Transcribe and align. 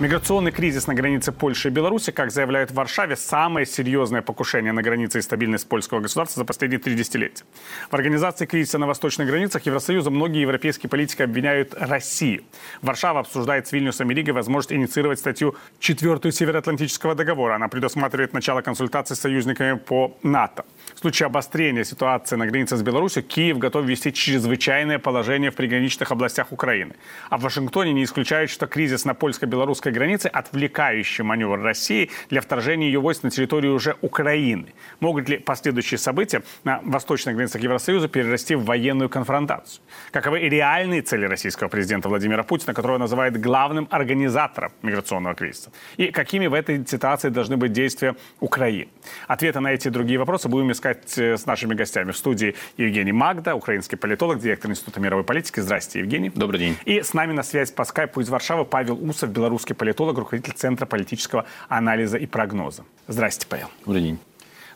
Миграционный 0.00 0.50
кризис 0.50 0.88
на 0.88 0.94
границе 0.94 1.30
Польши 1.30 1.68
и 1.68 1.70
Беларуси, 1.70 2.10
как 2.10 2.32
заявляют 2.32 2.72
в 2.72 2.74
Варшаве, 2.74 3.14
самое 3.14 3.66
серьезное 3.66 4.20
покушение 4.20 4.72
на 4.72 4.82
границе 4.82 5.20
и 5.20 5.22
стабильность 5.22 5.68
польского 5.68 6.00
государства 6.00 6.40
за 6.40 6.44
последние 6.44 6.80
три 6.80 6.94
десятилетия. 6.94 7.44
В 7.88 7.94
организации 7.94 8.46
кризиса 8.46 8.78
на 8.78 8.88
восточных 8.88 9.28
границах 9.28 9.64
Евросоюза 9.64 10.10
многие 10.10 10.40
европейские 10.40 10.90
политики 10.90 11.22
обвиняют 11.22 11.74
Россию. 11.78 12.42
Варшава 12.80 13.20
обсуждает 13.20 13.68
с 13.68 13.72
Вильнюсом 13.72 14.10
и 14.10 14.14
Ригой 14.14 14.32
возможность 14.32 14.72
инициировать 14.72 15.20
статью 15.20 15.54
четвертую 15.78 16.32
Североатлантического 16.32 17.14
договора. 17.14 17.54
Она 17.54 17.68
предусматривает 17.68 18.32
начало 18.32 18.62
консультаций 18.62 19.14
с 19.14 19.20
союзниками 19.20 19.78
по 19.78 20.16
НАТО. 20.24 20.64
В 20.96 20.98
случае 20.98 21.26
обострения 21.26 21.84
ситуации 21.84 22.34
на 22.36 22.46
границе 22.46 22.76
с 22.76 22.82
Беларусью 22.82 23.22
Киев 23.22 23.58
готов 23.58 23.84
ввести 23.84 24.12
чрезвычайное 24.12 24.98
положение 24.98 25.50
в 25.50 25.54
приграничных 25.54 26.10
областях 26.10 26.50
Украины. 26.50 26.96
А 27.30 27.38
в 27.38 27.42
Вашингтоне 27.42 27.92
не 27.92 28.02
исключают, 28.02 28.50
что 28.50 28.66
кризис 28.66 29.04
на 29.04 29.14
польско-белорусской 29.14 29.91
белорусской 29.92 30.02
границы 30.02 30.26
отвлекающий 30.26 31.24
маневр 31.24 31.60
России 31.60 32.10
для 32.30 32.40
вторжения 32.40 32.86
ее 32.86 33.00
войск 33.00 33.22
на 33.22 33.30
территорию 33.30 33.74
уже 33.74 33.96
Украины. 34.00 34.72
Могут 35.00 35.28
ли 35.28 35.38
последующие 35.38 35.98
события 35.98 36.42
на 36.64 36.80
восточных 36.82 37.36
границах 37.36 37.62
Евросоюза 37.62 38.08
перерасти 38.08 38.54
в 38.54 38.64
военную 38.64 39.08
конфронтацию? 39.08 39.82
Каковы 40.10 40.40
реальные 40.40 41.02
цели 41.02 41.26
российского 41.26 41.68
президента 41.68 42.08
Владимира 42.08 42.42
Путина, 42.42 42.74
которого 42.74 42.98
называют 42.98 43.36
главным 43.36 43.86
организатором 43.90 44.72
миграционного 44.82 45.34
кризиса? 45.34 45.70
И 45.98 46.10
какими 46.10 46.48
в 46.48 46.54
этой 46.54 46.84
ситуации 46.86 47.30
должны 47.30 47.56
быть 47.56 47.72
действия 47.72 48.14
Украины? 48.40 48.88
Ответы 49.28 49.60
на 49.60 49.72
эти 49.72 49.88
и 49.88 49.90
другие 49.90 50.18
вопросы 50.18 50.48
будем 50.48 50.70
искать 50.70 51.18
э, 51.18 51.36
с 51.36 51.46
нашими 51.46 51.74
гостями. 51.74 52.12
В 52.12 52.16
студии 52.16 52.54
Евгений 52.76 53.12
Магда, 53.12 53.54
украинский 53.54 53.96
политолог, 53.96 54.40
директор 54.40 54.70
Института 54.70 55.00
мировой 55.00 55.24
политики. 55.24 55.60
Здрасте, 55.60 55.98
Евгений. 55.98 56.30
Добрый 56.30 56.60
день. 56.60 56.76
И 56.84 57.02
с 57.02 57.14
нами 57.14 57.32
на 57.32 57.42
связь 57.42 57.70
по 57.70 57.84
скайпу 57.84 58.20
из 58.20 58.28
Варшавы 58.28 58.64
Павел 58.64 58.98
Усов, 59.02 59.30
белорусский 59.30 59.71
политолог, 59.74 60.18
руководитель 60.18 60.54
Центра 60.54 60.86
политического 60.86 61.46
анализа 61.68 62.16
и 62.18 62.26
прогноза. 62.26 62.84
Здрасте, 63.08 63.46
Павел. 63.48 63.68
Добрый 63.84 64.02
день. 64.02 64.18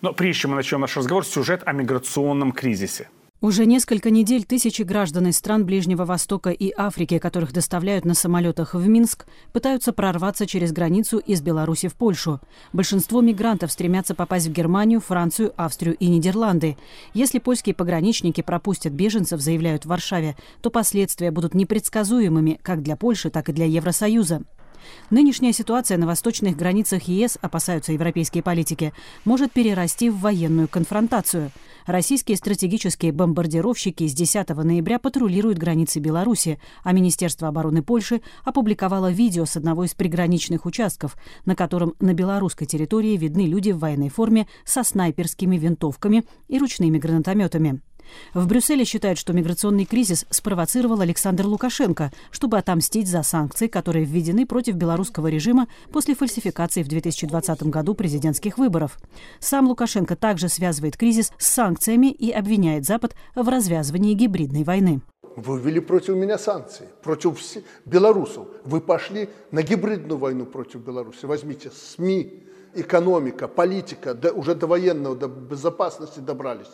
Но 0.03 0.13
прежде 0.13 0.43
чем 0.43 0.51
мы 0.51 0.57
начнем 0.57 0.81
наш 0.81 0.97
разговор, 0.97 1.25
сюжет 1.25 1.63
о 1.65 1.73
миграционном 1.73 2.53
кризисе. 2.53 3.09
Уже 3.43 3.67
несколько 3.67 4.09
недель 4.09 4.45
тысячи 4.45 4.81
граждан 4.81 5.27
из 5.27 5.37
стран 5.37 5.67
Ближнего 5.67 6.07
Востока 6.07 6.49
и 6.49 6.73
Африки, 6.75 7.19
которых 7.19 7.53
доставляют 7.53 8.07
на 8.07 8.15
самолетах 8.15 8.73
в 8.73 8.89
Минск, 8.89 9.27
пытаются 9.53 9.93
прорваться 9.93 10.47
через 10.47 10.73
границу 10.73 11.19
из 11.19 11.43
Беларуси 11.43 11.89
в 11.89 11.95
Польшу. 11.95 12.41
Большинство 12.73 13.21
мигрантов 13.21 13.71
стремятся 13.71 14.15
попасть 14.15 14.47
в 14.47 14.53
Германию, 14.53 15.01
Францию, 15.03 15.53
Австрию 15.57 15.97
и 15.97 16.09
Нидерланды. 16.09 16.79
Если 17.13 17.39
польские 17.39 17.75
пограничники 17.75 18.41
пропустят 18.41 18.95
беженцев, 18.95 19.43
заявляют 19.43 19.85
в 19.85 19.89
Варшаве, 19.89 20.35
то 20.63 20.71
последствия 20.71 21.31
будут 21.31 21.53
непредсказуемыми 21.53 22.59
как 22.63 22.83
для 22.83 22.97
Польши, 22.97 23.29
так 23.29 23.51
и 23.51 23.53
для 23.53 23.67
Евросоюза. 23.67 24.45
Нынешняя 25.11 25.53
ситуация 25.53 25.99
на 25.99 26.07
восточных 26.07 26.57
границах 26.57 27.05
ЕС, 27.05 27.39
опасаются 27.41 27.93
европейские 27.93 28.43
политики, 28.43 28.93
может 29.25 29.53
перерасти 29.53 30.11
в 30.11 30.19
военную 30.19 30.69
конфронтацию. 30.69 31.51
Российские 31.87 32.37
стратегические 32.37 33.13
бомбардировщики 33.13 34.09
с 34.09 34.13
10 34.13 34.49
ноября 34.49 34.99
патрулируют 34.99 35.59
границы 35.59 36.01
Беларуси, 36.01 36.59
а 36.83 36.93
Министерство 36.93 37.49
обороны 37.49 37.83
Польши 37.83 38.23
опубликовало 38.45 39.11
видео 39.11 39.45
с 39.45 39.57
одного 39.57 39.85
из 39.85 39.95
приграничных 39.95 40.67
участков, 40.67 41.17
на 41.45 41.55
котором 41.55 41.95
на 42.01 42.13
белорусской 42.13 42.67
территории 42.67 43.17
видны 43.17 43.47
люди 43.47 43.71
в 43.71 43.79
военной 43.79 44.09
форме 44.09 44.49
со 44.65 44.83
снайперскими 44.83 45.57
винтовками 45.57 46.25
и 46.49 46.59
ручными 46.59 46.99
гранатометами. 46.99 47.81
В 48.35 48.47
Брюсселе 48.47 48.85
считают, 48.85 49.19
что 49.19 49.33
миграционный 49.33 49.85
кризис 49.85 50.27
спровоцировал 50.31 51.01
Александр 51.01 51.47
Лукашенко, 51.47 52.13
чтобы 52.31 52.59
отомстить 52.59 53.09
за 53.09 53.23
санкции, 53.23 53.67
которые 53.67 54.05
введены 54.05 54.47
против 54.47 54.75
белорусского 54.75 55.29
режима 55.29 55.69
после 55.93 56.15
фальсификации 56.15 56.83
в 56.83 56.89
2020 56.89 57.63
году 57.65 57.95
президентских 57.95 58.59
выборов. 58.59 58.99
Сам 59.41 59.69
Лукашенко 59.69 60.17
также 60.17 60.49
связывает 60.49 60.97
кризис 60.97 61.33
с 61.39 61.47
санкциями 61.49 62.11
и 62.11 62.31
обвиняет 62.31 62.85
Запад 62.85 63.15
в 63.35 63.49
развязывании 63.49 64.15
гибридной 64.15 64.65
войны. 64.65 65.01
Вы 65.37 65.61
ввели 65.61 65.81
против 65.81 66.15
меня 66.17 66.39
санкции, 66.39 66.89
против 67.03 67.39
белорусов. 67.85 68.49
Вы 68.65 68.81
пошли 68.81 69.29
на 69.51 69.63
гибридную 69.63 70.19
войну 70.19 70.47
против 70.47 70.81
Беларуси. 70.81 71.27
Возьмите 71.27 71.71
СМИ, 71.71 72.43
экономика, 72.75 73.47
политика, 73.47 74.15
до, 74.15 74.33
уже 74.33 74.55
до 74.55 74.67
военного, 74.67 75.15
до 75.15 75.29
безопасности 75.29 76.21
добрались 76.21 76.71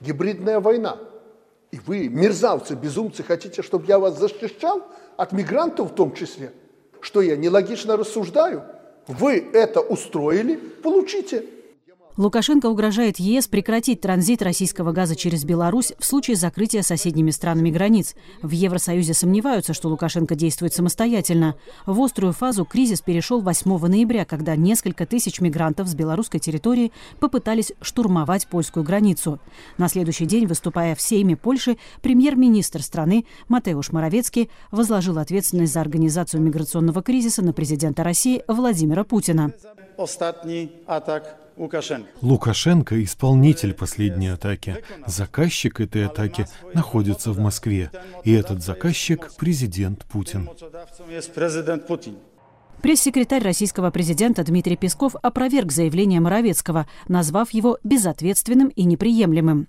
гибридная 0.00 0.60
война. 0.60 0.98
И 1.70 1.78
вы, 1.78 2.08
мерзавцы, 2.08 2.74
безумцы, 2.74 3.22
хотите, 3.22 3.62
чтобы 3.62 3.86
я 3.86 3.98
вас 3.98 4.18
защищал 4.18 4.82
от 5.16 5.32
мигрантов 5.32 5.92
в 5.92 5.94
том 5.94 6.14
числе? 6.14 6.52
Что 7.00 7.20
я 7.20 7.36
нелогично 7.36 7.96
рассуждаю? 7.96 8.64
Вы 9.06 9.38
это 9.52 9.80
устроили, 9.80 10.56
получите. 10.56 11.44
Лукашенко 12.16 12.66
угрожает 12.66 13.18
ЕС 13.18 13.46
прекратить 13.46 14.00
транзит 14.00 14.40
российского 14.40 14.92
газа 14.92 15.14
через 15.14 15.44
Беларусь 15.44 15.92
в 15.98 16.04
случае 16.04 16.36
закрытия 16.36 16.80
соседними 16.80 17.30
странами 17.30 17.70
границ. 17.70 18.14
В 18.40 18.52
Евросоюзе 18.52 19.12
сомневаются, 19.12 19.74
что 19.74 19.88
Лукашенко 19.88 20.34
действует 20.34 20.72
самостоятельно. 20.72 21.56
В 21.84 22.00
острую 22.00 22.32
фазу 22.32 22.64
кризис 22.64 23.02
перешел 23.02 23.42
8 23.42 23.78
ноября, 23.86 24.24
когда 24.24 24.56
несколько 24.56 25.04
тысяч 25.04 25.40
мигрантов 25.42 25.88
с 25.88 25.94
белорусской 25.94 26.40
территории 26.40 26.90
попытались 27.20 27.72
штурмовать 27.82 28.46
польскую 28.46 28.82
границу. 28.82 29.38
На 29.76 29.88
следующий 29.88 30.24
день, 30.24 30.46
выступая 30.46 30.94
в 30.94 31.02
Сейме 31.02 31.36
Польши, 31.36 31.76
премьер-министр 32.00 32.82
страны 32.82 33.26
Матеуш 33.48 33.92
Моровецкий 33.92 34.48
возложил 34.70 35.18
ответственность 35.18 35.74
за 35.74 35.82
организацию 35.82 36.40
миграционного 36.40 37.02
кризиса 37.02 37.42
на 37.42 37.52
президента 37.52 38.02
России 38.02 38.42
Владимира 38.48 39.04
Путина. 39.04 39.52
Ostatni 39.98 40.84
atak 40.86 41.45
Лукашенко. 41.56 42.08
Лукашенко– 42.20 43.02
исполнитель 43.04 43.72
последней 43.72 44.28
атаки. 44.28 44.84
Заказчик 45.06 45.80
этой 45.80 46.06
атаки 46.06 46.46
находится 46.74 47.32
в 47.32 47.38
Москве. 47.38 47.90
И 48.24 48.32
этот 48.32 48.62
заказчик– 48.62 49.32
президент 49.38 50.04
Путин. 50.04 50.48
Пресс-секретарь 52.82 53.42
российского 53.42 53.90
президента 53.90 54.44
Дмитрий 54.44 54.76
Песков 54.76 55.16
опроверг 55.22 55.72
заявление 55.72 56.20
Моровецкого, 56.20 56.86
назвав 57.08 57.50
его 57.50 57.78
безответственным 57.82 58.68
и 58.68 58.84
неприемлемым. 58.84 59.68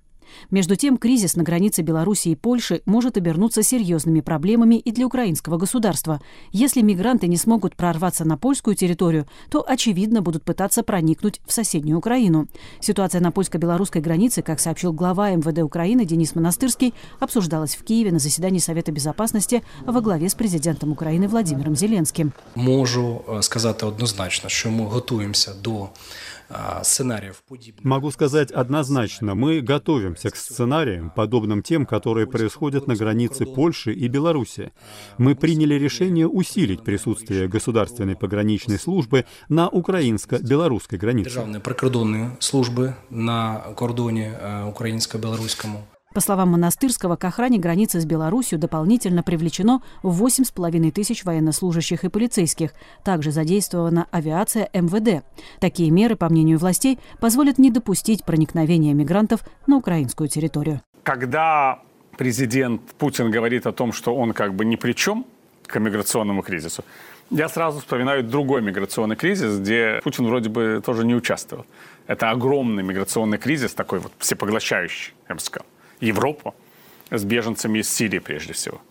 Между 0.52 0.76
тем, 0.76 0.98
кризис 0.98 1.36
на 1.36 1.44
границе 1.44 1.82
Беларуси 1.82 2.30
и 2.30 2.36
Польши 2.36 2.82
может 2.86 3.18
обернуться 3.18 3.64
серьезными 3.64 4.22
проблемами 4.22 4.76
и 4.76 4.92
для 4.92 5.06
украинского 5.06 5.58
государства. 5.58 6.22
Если 6.52 6.82
мигранты 6.82 7.28
не 7.28 7.38
смогут 7.38 7.76
прорваться 7.76 8.26
на 8.26 8.38
польскую 8.38 8.76
территорию, 8.76 9.28
то, 9.50 9.64
очевидно, 9.68 10.22
будут 10.22 10.44
пытаться 10.44 10.84
проникнуть 10.84 11.42
в 11.46 11.54
соседнюю 11.54 11.98
Украину. 11.98 12.48
Ситуация 12.80 13.22
на 13.22 13.32
польско-белорусской 13.32 14.02
границе, 14.02 14.42
как 14.42 14.60
сообщил 14.60 14.94
глава 14.94 15.32
МВД 15.32 15.60
Украины 15.60 16.06
Денис 16.06 16.36
Монастырский, 16.36 16.94
обсуждалась 17.20 17.76
в 17.76 17.84
Киеве 17.84 18.12
на 18.12 18.20
заседании 18.20 18.60
Совета 18.60 18.92
безопасности 18.92 19.64
во 19.86 20.02
главе 20.02 20.30
с 20.30 20.36
президентом 20.36 20.92
Украины 20.92 21.28
Владимиром 21.28 21.76
Зеленским. 21.76 22.34
Можу 22.56 23.24
сказать 23.42 23.84
однозначно, 23.84 24.50
что 24.50 24.70
мы 24.70 24.90
готуемся 24.90 25.54
до 25.54 25.92
сценариев. 26.84 27.44
Могу 27.84 28.12
сказать 28.12 28.52
однозначно, 28.52 29.36
мы 29.36 29.62
готовимся 29.62 30.30
к 30.30 30.36
сценариям, 30.36 31.10
подобным 31.10 31.62
тем, 31.62 31.86
которые 31.86 32.28
происходят 32.28 32.88
на 32.88 32.96
границе 32.96 33.46
Польши 33.46 33.94
и 33.94 34.08
Беларуси. 34.08 34.72
Мы 35.18 35.36
приняли 35.36 35.76
решение 35.76 36.28
усилить 36.28 36.84
присутствие 36.84 37.48
государственной 37.48 38.16
пограничной 38.16 38.80
службы 38.80 39.26
на 39.50 39.68
украинско-белорусской 39.68 40.98
границе. 40.98 41.30
Державные 41.30 41.60
прикордонные 41.60 42.38
службы 42.40 42.96
на 43.10 43.60
кордоне 43.76 44.34
украинско-белорусскому. 44.68 45.86
По 46.18 46.22
словам 46.22 46.50
Монастырского, 46.50 47.16
к 47.16 47.24
охране 47.26 47.60
границы 47.60 48.02
с 48.02 48.06
Беларусью 48.06 48.58
дополнительно 48.58 49.22
привлечено 49.22 49.84
8,5 50.02 50.90
тысяч 50.90 51.24
военнослужащих 51.24 52.04
и 52.06 52.10
полицейских. 52.10 52.72
Также 53.04 53.30
задействована 53.30 54.08
авиация 54.10 54.68
МВД. 54.74 55.24
Такие 55.60 55.92
меры, 55.92 56.16
по 56.16 56.28
мнению 56.28 56.58
властей, 56.58 56.98
позволят 57.20 57.60
не 57.60 57.70
допустить 57.70 58.26
проникновения 58.26 58.96
мигрантов 58.96 59.42
на 59.68 59.78
украинскую 59.78 60.28
территорию. 60.28 60.82
Когда 61.04 61.82
президент 62.18 62.82
Путин 62.98 63.30
говорит 63.30 63.68
о 63.68 63.72
том, 63.72 63.94
что 63.94 64.16
он 64.16 64.34
как 64.34 64.56
бы 64.56 64.66
ни 64.66 64.76
при 64.76 64.94
чем 64.94 65.24
к 65.68 65.78
миграционному 65.78 66.42
кризису, 66.42 66.84
я 67.30 67.48
сразу 67.48 67.78
вспоминаю 67.78 68.24
другой 68.24 68.64
миграционный 68.64 69.18
кризис, 69.18 69.60
где 69.60 70.00
Путин 70.04 70.26
вроде 70.26 70.50
бы 70.50 70.82
тоже 70.84 71.06
не 71.06 71.14
участвовал. 71.14 71.68
Это 72.08 72.32
огромный 72.32 72.82
миграционный 72.82 73.38
кризис, 73.38 73.76
такой 73.76 74.00
вот 74.00 74.14
всепоглощающий, 74.18 75.14
я 75.30 75.36
бы 75.36 75.42
сказал. 75.42 75.68
Европу 76.00 76.56
с 77.10 77.24
беженцами 77.24 77.80
из 77.80 77.90
Сирии 77.90 78.20
прежде 78.20 78.54
всего, 78.54 78.82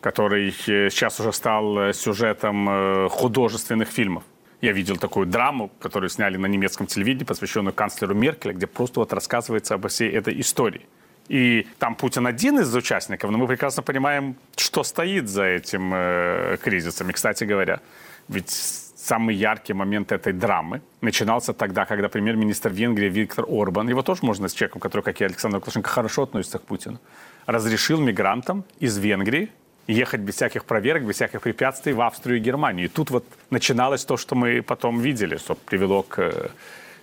который 0.00 0.48
э, 0.48 0.90
сейчас 0.90 1.20
уже 1.20 1.32
стал 1.32 1.78
э, 1.78 1.92
сюжетом 1.92 2.68
э, 2.68 3.08
художественных 3.10 3.88
фильмов. 3.88 4.24
Я 4.60 4.72
видел 4.72 4.96
такую 4.96 5.26
драму, 5.26 5.70
которую 5.80 6.08
сняли 6.08 6.38
на 6.38 6.46
немецком 6.46 6.86
телевидении, 6.86 7.24
посвященную 7.24 7.74
канцлеру 7.74 8.14
Меркель, 8.14 8.52
где 8.52 8.66
просто 8.66 9.00
вот 9.00 9.12
рассказывается 9.12 9.74
обо 9.74 9.88
всей 9.88 10.10
этой 10.10 10.40
истории. 10.40 10.86
И 11.28 11.66
там 11.78 11.94
Путин 11.94 12.26
один 12.26 12.60
из 12.60 12.74
участников, 12.74 13.30
но 13.30 13.38
мы 13.38 13.46
прекрасно 13.46 13.82
понимаем, 13.82 14.36
что 14.56 14.84
стоит 14.84 15.28
за 15.28 15.44
этим 15.44 15.92
э, 15.94 16.56
кризисом. 16.62 17.10
И, 17.10 17.12
кстати 17.12 17.44
говоря, 17.44 17.80
ведь 18.28 18.85
самый 19.06 19.34
яркий 19.36 19.74
момент 19.74 20.12
этой 20.12 20.32
драмы 20.32 20.80
начинался 21.00 21.52
тогда, 21.52 21.84
когда 21.84 22.08
премьер-министр 22.08 22.70
Венгрии 22.70 23.08
Виктор 23.08 23.44
Орбан, 23.48 23.88
его 23.88 24.02
тоже 24.02 24.20
можно 24.22 24.48
с 24.48 24.52
человеком, 24.52 24.80
который, 24.80 25.02
как 25.02 25.20
и 25.20 25.24
Александр 25.24 25.56
Лукашенко, 25.56 25.88
хорошо 25.88 26.22
относится 26.22 26.58
к 26.58 26.62
Путину, 26.62 26.98
разрешил 27.46 28.00
мигрантам 28.00 28.64
из 28.80 28.98
Венгрии 28.98 29.48
ехать 29.86 30.20
без 30.20 30.34
всяких 30.34 30.64
проверок, 30.64 31.04
без 31.04 31.14
всяких 31.14 31.40
препятствий 31.40 31.92
в 31.92 32.00
Австрию 32.00 32.38
и 32.38 32.40
Германию. 32.40 32.86
И 32.86 32.88
тут 32.88 33.10
вот 33.10 33.24
начиналось 33.50 34.04
то, 34.04 34.16
что 34.16 34.34
мы 34.34 34.62
потом 34.62 35.00
видели, 35.00 35.36
что 35.36 35.54
привело 35.54 36.02
к 36.02 36.18
э, 36.18 36.48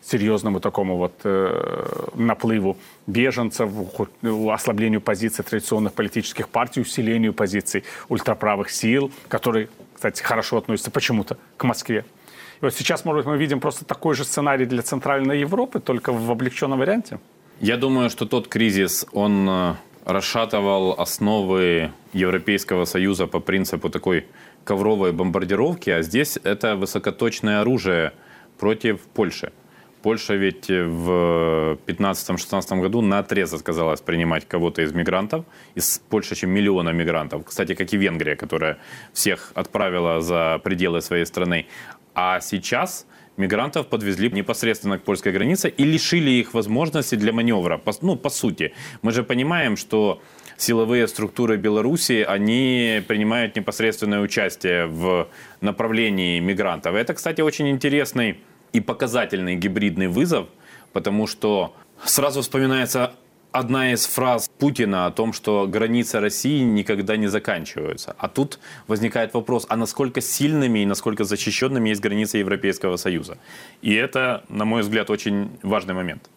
серьезному 0.04 0.60
такому 0.60 0.98
вот 0.98 1.14
э, 1.24 2.08
наплыву 2.16 2.78
беженцев, 3.08 3.72
ослаблению 4.52 5.02
позиций 5.02 5.46
традиционных 5.46 5.94
политических 5.94 6.50
партий, 6.50 6.82
усилению 6.82 7.34
позиций 7.34 7.84
ультраправых 8.10 8.70
сил, 8.70 9.12
которые, 9.30 9.70
кстати, 10.04 10.22
хорошо 10.22 10.58
относятся 10.58 10.92
почему-то 10.92 11.38
к 11.56 11.64
Москве. 11.64 12.04
И 12.62 12.66
вот 12.66 12.74
сейчас, 12.74 13.06
может 13.06 13.24
быть, 13.24 13.32
мы 13.32 13.38
видим 13.38 13.62
просто 13.62 13.86
такой 13.86 14.16
же 14.16 14.26
сценарий 14.26 14.66
для 14.66 14.82
Центральной 14.82 15.40
Европы, 15.40 15.80
только 15.80 16.12
в 16.12 16.30
облегченном 16.30 16.80
варианте. 16.80 17.20
Я 17.62 17.78
думаю, 17.78 18.10
что 18.10 18.26
тот 18.26 18.50
кризис, 18.50 19.06
он 19.14 19.48
э, 19.50 19.76
расшатывал 20.04 21.00
основы 21.00 21.92
Европейского 22.12 22.84
Союза 22.84 23.28
по 23.28 23.40
принципу 23.40 23.90
такой 23.90 24.26
ковровой 24.66 25.14
бомбардировки, 25.14 25.90
а 25.90 26.02
здесь 26.02 26.38
это 26.44 26.76
высокоточное 26.76 27.62
оружие 27.62 28.12
против 28.60 29.00
Польши. 29.14 29.54
Польша 30.04 30.36
ведь 30.36 30.68
в 30.68 31.78
2015-2016 31.88 32.82
году 32.82 33.02
на 33.02 33.20
отрез 33.20 33.54
отказалась 33.54 34.02
принимать 34.02 34.46
кого-то 34.46 34.82
из 34.82 34.92
мигрантов, 34.94 35.46
из 35.76 36.02
больше, 36.12 36.36
чем 36.36 36.50
миллиона 36.50 36.90
мигрантов. 36.90 37.46
Кстати, 37.46 37.74
как 37.74 37.94
и 37.94 37.98
Венгрия, 37.98 38.36
которая 38.36 38.78
всех 39.14 39.52
отправила 39.56 40.22
за 40.22 40.60
пределы 40.62 41.02
своей 41.02 41.26
страны. 41.26 41.68
А 42.16 42.42
сейчас 42.42 43.08
мигрантов 43.38 43.88
подвезли 43.88 44.30
непосредственно 44.30 45.00
к 45.00 45.04
польской 45.04 45.32
границе 45.32 45.70
и 45.70 45.86
лишили 45.86 46.32
их 46.32 46.54
возможности 46.54 47.16
для 47.16 47.32
маневра. 47.32 47.82
Ну, 48.02 48.18
по 48.18 48.30
сути, 48.30 48.74
мы 49.04 49.12
же 49.14 49.24
понимаем, 49.24 49.78
что 49.78 50.22
силовые 50.58 51.08
структуры 51.08 51.56
Беларуси, 51.56 52.26
они 52.28 53.02
принимают 53.08 53.56
непосредственное 53.56 54.20
участие 54.20 54.86
в 54.86 55.30
направлении 55.62 56.42
мигрантов. 56.42 56.94
Это, 56.96 57.14
кстати, 57.14 57.42
очень 57.42 57.70
интересный 57.70 58.38
и 58.74 58.82
показательный 58.82 59.56
гибридный 59.56 60.08
вызов, 60.08 60.48
потому 60.92 61.28
что 61.28 61.74
сразу 62.04 62.42
вспоминается 62.42 63.14
одна 63.54 63.94
из 63.94 64.06
фраз 64.08 64.50
Путина 64.60 65.06
о 65.06 65.12
том, 65.12 65.32
что 65.32 65.68
границы 65.68 66.20
России 66.20 66.62
никогда 66.64 67.16
не 67.18 67.28
заканчиваются. 67.28 68.16
А 68.18 68.28
тут 68.28 68.60
возникает 68.88 69.34
вопрос, 69.34 69.66
а 69.70 69.78
насколько 69.78 70.22
сильными 70.22 70.80
и 70.80 70.86
насколько 70.86 71.24
защищенными 71.24 71.90
есть 71.90 72.02
границы 72.02 72.40
Европейского 72.40 72.98
Союза? 72.98 73.38
И 73.82 73.94
это, 73.94 74.44
на 74.50 74.66
мой 74.66 74.82
взгляд, 74.82 75.10
очень 75.10 75.52
важный 75.62 75.94
момент. 75.94 76.30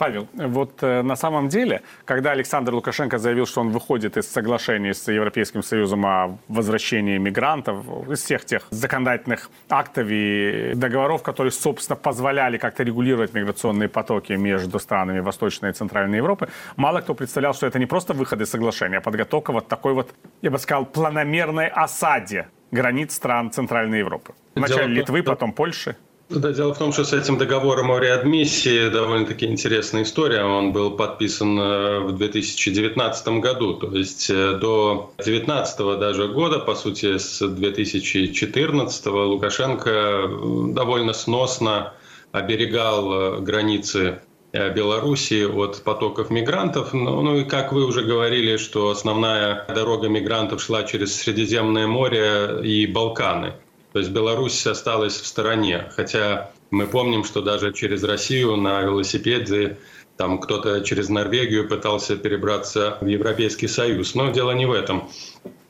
Павел, 0.00 0.28
вот 0.32 0.82
э, 0.82 1.02
на 1.02 1.14
самом 1.14 1.48
деле, 1.48 1.82
когда 2.06 2.30
Александр 2.30 2.72
Лукашенко 2.72 3.18
заявил, 3.18 3.44
что 3.44 3.60
он 3.60 3.68
выходит 3.68 4.16
из 4.16 4.32
соглашений 4.32 4.94
с 4.94 5.12
Европейским 5.12 5.62
Союзом 5.62 6.06
о 6.06 6.38
возвращении 6.48 7.18
мигрантов, 7.18 7.76
из 8.08 8.22
всех 8.22 8.46
тех 8.46 8.66
законодательных 8.70 9.50
актов 9.68 10.06
и 10.10 10.72
договоров, 10.74 11.22
которые, 11.22 11.52
собственно, 11.52 11.96
позволяли 11.96 12.56
как-то 12.56 12.82
регулировать 12.82 13.34
миграционные 13.34 13.90
потоки 13.90 14.32
между 14.32 14.78
странами 14.78 15.20
Восточной 15.20 15.68
и 15.68 15.72
Центральной 15.72 16.16
Европы, 16.16 16.48
мало 16.76 17.02
кто 17.02 17.14
представлял, 17.14 17.52
что 17.52 17.66
это 17.66 17.78
не 17.78 17.86
просто 17.86 18.14
выход 18.14 18.40
из 18.40 18.48
соглашения, 18.48 18.98
а 18.98 19.00
подготовка 19.02 19.52
вот 19.52 19.68
такой 19.68 19.92
вот, 19.92 20.14
я 20.40 20.50
бы 20.50 20.58
сказал, 20.58 20.86
планомерной 20.86 21.68
осаде 21.68 22.46
границ 22.70 23.12
стран 23.12 23.50
Центральной 23.50 23.98
Европы. 23.98 24.32
Вначале 24.54 24.94
Литвы, 24.94 25.22
потом 25.22 25.52
Польши. 25.52 25.96
Да, 26.30 26.52
дело 26.52 26.72
в 26.72 26.78
том, 26.78 26.92
что 26.92 27.02
с 27.02 27.12
этим 27.12 27.38
договором 27.38 27.90
о 27.90 27.98
реадмиссии 27.98 28.88
довольно-таки 28.88 29.46
интересная 29.46 30.04
история. 30.04 30.44
Он 30.44 30.72
был 30.72 30.92
подписан 30.92 31.58
э, 31.58 31.98
в 32.04 32.16
2019 32.16 33.28
году, 33.40 33.74
то 33.74 33.88
есть 33.88 34.30
э, 34.30 34.54
до 34.54 35.12
2019 35.16 35.98
даже 35.98 36.28
года, 36.28 36.60
по 36.60 36.76
сути, 36.76 37.18
с 37.18 37.44
2014 37.44 39.06
Лукашенко 39.06 39.90
э, 39.90 40.28
довольно 40.72 41.14
сносно 41.14 41.94
оберегал 42.30 43.40
границы 43.40 44.20
Белоруссии 44.52 45.44
от 45.44 45.82
потоков 45.82 46.30
мигрантов. 46.30 46.92
Ну, 46.92 47.22
ну 47.22 47.38
и 47.38 47.44
как 47.44 47.72
вы 47.72 47.84
уже 47.84 48.04
говорили, 48.04 48.56
что 48.56 48.90
основная 48.90 49.66
дорога 49.66 50.08
мигрантов 50.08 50.62
шла 50.62 50.84
через 50.84 51.16
Средиземное 51.16 51.88
море 51.88 52.60
и 52.62 52.86
Балканы. 52.86 53.54
То 53.92 53.98
есть 53.98 54.10
Беларусь 54.10 54.66
осталась 54.66 55.20
в 55.20 55.26
стороне. 55.26 55.90
Хотя 55.96 56.52
мы 56.70 56.86
помним, 56.86 57.24
что 57.24 57.42
даже 57.42 57.72
через 57.72 58.04
Россию 58.04 58.56
на 58.56 58.82
велосипеде 58.82 59.78
там 60.16 60.38
кто-то 60.38 60.82
через 60.82 61.08
Норвегию 61.08 61.68
пытался 61.68 62.16
перебраться 62.16 62.98
в 63.00 63.06
Европейский 63.06 63.68
Союз. 63.68 64.14
Но 64.14 64.30
дело 64.30 64.52
не 64.52 64.66
в 64.66 64.72
этом. 64.72 65.10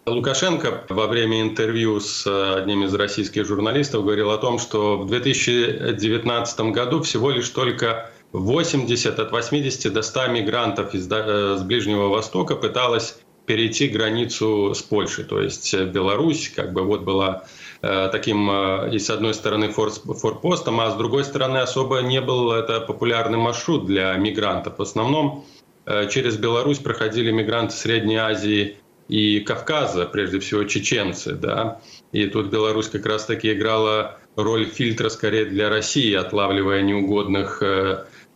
Лукашенко 0.06 0.84
во 0.88 1.06
время 1.06 1.40
интервью 1.40 2.00
с 2.00 2.26
одним 2.56 2.84
из 2.84 2.94
российских 2.94 3.46
журналистов 3.46 4.04
говорил 4.04 4.30
о 4.30 4.38
том, 4.38 4.58
что 4.58 4.98
в 4.98 5.06
2019 5.06 6.60
году 6.72 7.00
всего 7.02 7.30
лишь 7.30 7.48
только 7.50 8.10
80 8.32 9.18
от 9.18 9.30
80 9.30 9.92
до 9.92 10.02
100 10.02 10.26
мигрантов 10.28 10.94
из, 10.94 11.08
э, 11.10 11.56
с 11.58 11.62
Ближнего 11.62 12.08
Востока 12.08 12.56
пыталось 12.56 13.18
перейти 13.46 13.88
границу 13.88 14.74
с 14.74 14.82
Польшей. 14.82 15.24
То 15.24 15.40
есть 15.40 15.74
Беларусь 15.74 16.50
как 16.54 16.72
бы 16.72 16.82
вот 16.82 17.02
была 17.02 17.44
Э, 17.44 17.69
таким 17.80 18.50
э, 18.50 18.90
и 18.92 18.98
с 18.98 19.08
одной 19.08 19.32
стороны 19.32 19.70
форпостом, 19.70 20.80
а 20.80 20.90
с 20.90 20.96
другой 20.96 21.24
стороны 21.24 21.58
особо 21.58 22.00
не 22.00 22.20
был 22.20 22.52
это 22.52 22.80
популярный 22.80 23.38
маршрут 23.38 23.86
для 23.86 24.14
мигрантов. 24.16 24.78
В 24.78 24.82
основном 24.82 25.46
э, 25.86 26.08
через 26.10 26.36
Беларусь 26.36 26.78
проходили 26.78 27.30
мигранты 27.30 27.74
Средней 27.74 28.16
Азии 28.16 28.76
и 29.08 29.40
Кавказа, 29.40 30.04
прежде 30.04 30.40
всего 30.40 30.64
чеченцы, 30.64 31.32
да. 31.32 31.80
И 32.12 32.26
тут 32.26 32.48
Беларусь 32.48 32.88
как 32.88 33.06
раз-таки 33.06 33.52
играла 33.52 34.18
роль 34.36 34.66
фильтра 34.66 35.08
скорее 35.08 35.46
для 35.46 35.70
России, 35.70 36.14
отлавливая 36.14 36.82
неугодных 36.82 37.62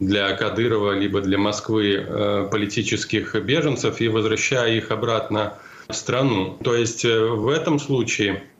для 0.00 0.32
Кадырова 0.32 0.98
либо 0.98 1.20
для 1.20 1.38
Москвы 1.38 2.48
политических 2.50 3.36
беженцев 3.36 4.00
и 4.00 4.08
возвращая 4.08 4.74
их 4.74 4.90
обратно 4.90 5.54
в 5.86 5.92
страну. 5.92 6.58
То 6.64 6.74
есть 6.74 7.04
в 7.04 7.48
этом 7.48 7.78
случае 7.78 8.42
Э, 8.42 8.53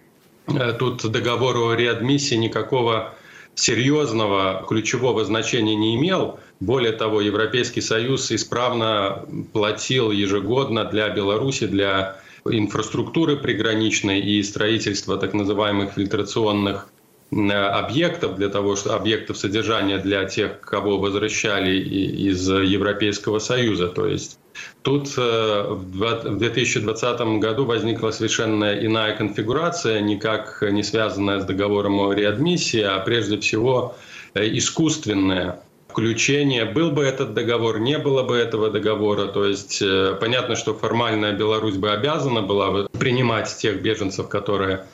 тут 0.78 1.10
договор 1.10 1.56
о 1.56 1.74
реадмиссии 1.74 2.34
никакого 2.34 3.14
серьезного 3.54 4.64
ключевого 4.66 5.24
значения 5.24 5.76
не 5.76 5.96
имел. 5.96 6.40
Более 6.60 6.92
того, 6.92 7.20
Европейский 7.20 7.80
Союз 7.80 8.30
исправно 8.32 9.24
платил 9.52 10.10
ежегодно 10.10 10.84
для 10.84 11.08
Беларуси, 11.10 11.66
для 11.66 12.20
инфраструктуры 12.44 13.36
приграничной 13.36 14.20
и 14.20 14.42
строительства 14.42 15.16
так 15.16 15.34
называемых 15.34 15.94
фильтрационных 15.94 16.88
э, 16.88 16.93
объектов 17.30 18.36
для 18.36 18.48
того, 18.48 18.76
что 18.76 18.94
объектов 18.94 19.36
содержания 19.36 19.98
для 19.98 20.24
тех, 20.24 20.60
кого 20.60 20.98
возвращали 20.98 21.76
из 21.76 22.48
Европейского 22.48 23.38
Союза. 23.38 23.88
То 23.88 24.06
есть 24.06 24.38
Тут 24.82 25.14
э, 25.16 25.64
в 25.68 26.38
2020 26.38 27.20
году 27.40 27.64
возникла 27.64 28.10
совершенно 28.10 28.74
иная 28.74 29.16
конфигурация, 29.16 30.00
никак 30.00 30.62
не 30.62 30.82
связанная 30.82 31.40
с 31.40 31.44
договором 31.44 31.98
о 32.00 32.12
реадмиссии, 32.12 32.82
а 32.82 33.00
прежде 33.00 33.38
всего 33.40 33.96
э, 34.34 34.46
искусственная 34.56 35.60
включение. 35.88 36.64
Был 36.64 36.90
бы 36.90 37.04
этот 37.04 37.34
договор, 37.34 37.78
не 37.80 37.98
было 37.98 38.22
бы 38.22 38.36
этого 38.36 38.70
договора. 38.70 39.26
То 39.26 39.44
есть 39.46 39.80
э, 39.80 40.16
понятно, 40.20 40.54
что 40.54 40.74
формально 40.74 41.32
Беларусь 41.32 41.76
бы 41.76 41.90
обязана 41.90 42.42
была 42.42 42.86
принимать 42.98 43.56
тех 43.56 43.80
беженцев, 43.80 44.28
которые 44.28 44.84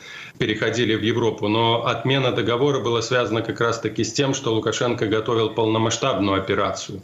переходили 0.41 0.95
в 0.95 1.03
Европу. 1.03 1.49
Но 1.49 1.87
отмена 1.87 2.33
договора 2.33 2.81
была 2.81 3.03
связана 3.03 3.43
как 3.43 3.61
раз-таки 3.61 4.03
с 4.03 4.13
тем, 4.13 4.33
что 4.33 4.55
Лукашенко 4.55 5.07
готовил 5.07 5.51
полномасштабную 5.51 6.41
операцию 6.41 7.03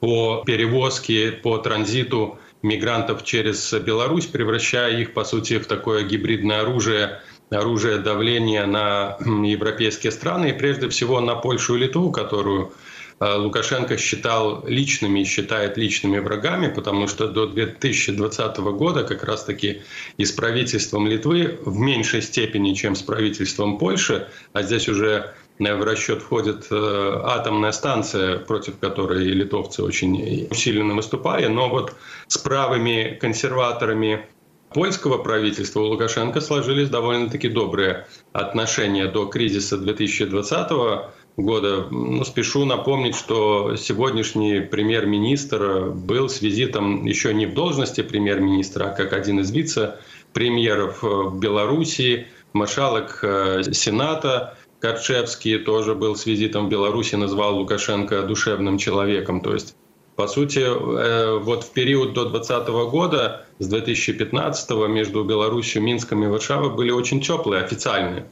по 0.00 0.42
перевозке, 0.46 1.30
по 1.30 1.58
транзиту 1.58 2.38
мигрантов 2.62 3.22
через 3.22 3.74
Беларусь, 3.74 4.26
превращая 4.26 4.98
их, 4.98 5.12
по 5.12 5.24
сути, 5.24 5.58
в 5.58 5.66
такое 5.66 6.04
гибридное 6.04 6.62
оружие, 6.62 7.20
оружие 7.50 7.98
давления 7.98 8.64
на 8.64 9.18
европейские 9.44 10.10
страны, 10.10 10.48
и 10.48 10.52
прежде 10.54 10.88
всего 10.88 11.20
на 11.20 11.34
Польшу 11.34 11.76
и 11.76 11.80
Литву, 11.80 12.10
которую 12.10 12.72
Лукашенко 13.20 13.98
считал 13.98 14.64
личными 14.66 15.20
и 15.20 15.24
считает 15.24 15.76
личными 15.76 16.18
врагами, 16.18 16.68
потому 16.68 17.06
что 17.06 17.28
до 17.28 17.46
2020 17.46 18.58
года 18.58 19.04
как 19.04 19.24
раз-таки 19.24 19.82
и 20.16 20.24
с 20.24 20.32
правительством 20.32 21.06
Литвы 21.06 21.58
в 21.64 21.78
меньшей 21.78 22.22
степени, 22.22 22.72
чем 22.72 22.94
с 22.94 23.02
правительством 23.02 23.78
Польши, 23.78 24.28
а 24.54 24.62
здесь 24.62 24.88
уже 24.88 25.34
в 25.58 25.84
расчет 25.84 26.22
входит 26.22 26.68
э, 26.70 27.20
атомная 27.24 27.72
станция, 27.72 28.38
против 28.38 28.78
которой 28.78 29.24
литовцы 29.24 29.82
очень 29.82 30.48
усиленно 30.50 30.94
выступали. 30.94 31.46
Но 31.48 31.68
вот 31.68 31.94
с 32.28 32.38
правыми 32.38 33.18
консерваторами 33.20 34.24
польского 34.72 35.18
правительства 35.18 35.80
у 35.80 35.88
Лукашенко 35.88 36.40
сложились 36.40 36.88
довольно-таки 36.88 37.50
добрые 37.50 38.06
отношения 38.32 39.06
до 39.06 39.26
кризиса 39.26 39.76
2020 39.76 40.70
года. 40.70 41.10
Ну, 41.90 42.24
спешу 42.24 42.64
напомнить, 42.64 43.14
что 43.14 43.76
сегодняшний 43.76 44.60
премьер-министр 44.60 45.90
был 45.90 46.28
с 46.28 46.40
визитом 46.40 47.04
еще 47.06 47.32
не 47.34 47.46
в 47.46 47.54
должности 47.54 48.02
премьер-министра, 48.02 48.86
а 48.86 48.90
как 48.90 49.12
один 49.12 49.40
из 49.40 49.50
вице-премьеров 49.50 51.02
в 51.02 51.38
Белоруссии, 51.38 52.26
маршалок 52.52 53.20
э, 53.22 53.62
Сената 53.72 54.56
Корчевский 54.80 55.58
тоже 55.58 55.94
был 55.94 56.16
с 56.16 56.26
визитом 56.26 56.66
в 56.66 56.68
Беларуси, 56.68 57.14
назвал 57.14 57.56
Лукашенко 57.56 58.22
душевным 58.22 58.78
человеком. 58.78 59.40
То 59.40 59.54
есть 59.54 59.76
по 60.16 60.26
сути, 60.26 60.58
э, 60.58 61.38
вот 61.38 61.64
в 61.64 61.72
период 61.72 62.12
до 62.12 62.26
2020 62.26 62.68
года, 62.90 63.46
с 63.58 63.66
2015 63.66 64.70
между 64.86 65.24
Беларусью, 65.24 65.82
Минском 65.82 66.22
и 66.24 66.26
Варшавой 66.26 66.70
были 66.70 66.90
очень 66.90 67.20
теплые, 67.20 67.62
официальные 67.62 68.26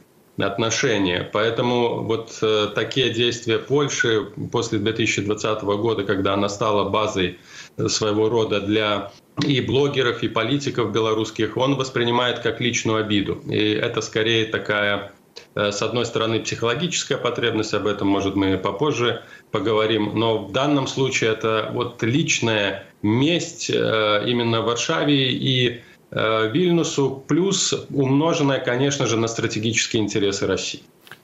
отношения. 0.47 1.29
Поэтому 1.31 2.03
вот 2.03 2.37
э, 2.41 2.67
такие 2.73 3.11
действия 3.11 3.59
Польши 3.59 4.27
после 4.51 4.79
2020 4.79 5.61
года, 5.63 6.03
когда 6.03 6.33
она 6.33 6.49
стала 6.49 6.89
базой 6.89 7.39
своего 7.87 8.29
рода 8.29 8.61
для 8.61 9.11
и 9.45 9.61
блогеров, 9.61 10.21
и 10.23 10.27
политиков 10.27 10.91
белорусских, 10.91 11.55
он 11.55 11.75
воспринимает 11.75 12.39
как 12.39 12.59
личную 12.59 12.99
обиду. 12.99 13.41
И 13.47 13.71
это 13.71 14.01
скорее 14.01 14.45
такая 14.45 15.13
Э, 15.55 15.71
с 15.71 15.81
одной 15.81 16.05
стороны, 16.05 16.39
психологическая 16.39 17.17
потребность, 17.17 17.73
об 17.73 17.87
этом, 17.87 18.07
может, 18.07 18.35
мы 18.35 18.57
попозже 18.57 19.23
поговорим, 19.51 20.11
но 20.15 20.45
в 20.45 20.51
данном 20.51 20.87
случае 20.87 21.31
это 21.31 21.69
вот 21.73 22.01
личная 22.03 22.85
месть 23.01 23.69
э, 23.69 24.23
именно 24.27 24.61
Варшаве 24.61 25.31
и 25.31 25.67
э, 25.69 25.79
Вильнюсу, 26.11 27.23
плюс 27.27 27.85
умноженная, 27.89 28.59
конечно 28.59 29.05
же, 29.05 29.17
на 29.17 29.27
стратегические 29.27 30.03
интересы 30.03 30.47
России. 30.47 30.81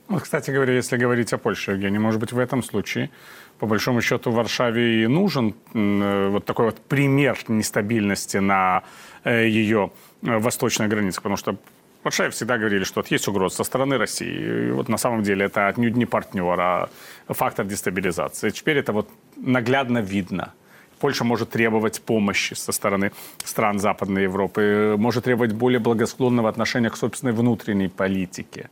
Вот, 0.08 0.22
кстати 0.22 0.52
говоря, 0.52 0.74
если 0.74 0.98
говорить 0.98 1.34
о 1.34 1.40
Польше, 1.40 1.72
Евгений, 1.72 1.98
может 1.98 2.20
быть, 2.20 2.32
в 2.32 2.38
этом 2.38 2.62
случае, 2.62 3.10
по 3.58 3.66
большому 3.66 4.02
счету, 4.02 4.30
Варшаве 4.30 5.04
и 5.04 5.08
нужен 5.08 5.56
вот 5.74 6.46
такой 6.46 6.66
вот 6.66 6.78
пример 6.78 7.38
нестабильности 7.48 8.38
на 8.38 8.84
ее 9.24 9.92
восточной 10.22 10.88
границе, 10.88 11.18
потому 11.18 11.38
что 11.38 11.58
Варшаве 12.04 12.30
всегда 12.30 12.60
говорили, 12.60 12.84
что 12.84 13.04
есть 13.10 13.28
угроза 13.28 13.56
со 13.56 13.64
стороны 13.64 13.98
России. 13.98 14.68
И 14.68 14.72
вот 14.72 14.90
на 14.90 14.98
самом 14.98 15.24
деле 15.24 15.46
это 15.46 15.68
отнюдь 15.68 15.96
не 15.96 16.06
партнер, 16.06 16.60
а 16.60 16.90
фактор 17.28 17.66
дестабилизации. 17.66 18.52
Теперь 18.52 18.78
это 18.78 18.94
вот 18.94 19.10
наглядно 19.38 19.98
видно. 19.98 20.54
Польша 21.06 21.24
может 21.24 21.52
требовать 21.52 22.02
помощи 22.02 22.56
со 22.56 22.72
стороны 22.72 23.12
стран 23.44 23.78
Западной 23.78 24.24
Европы, 24.24 24.96
может 24.98 25.26
требовать 25.26 25.54
более 25.54 25.80
благосклонного 25.80 26.50
отношения 26.50 26.90
к 26.90 26.98
собственной 26.98 27.32
внутренней 27.32 27.90
политике. 27.90 28.72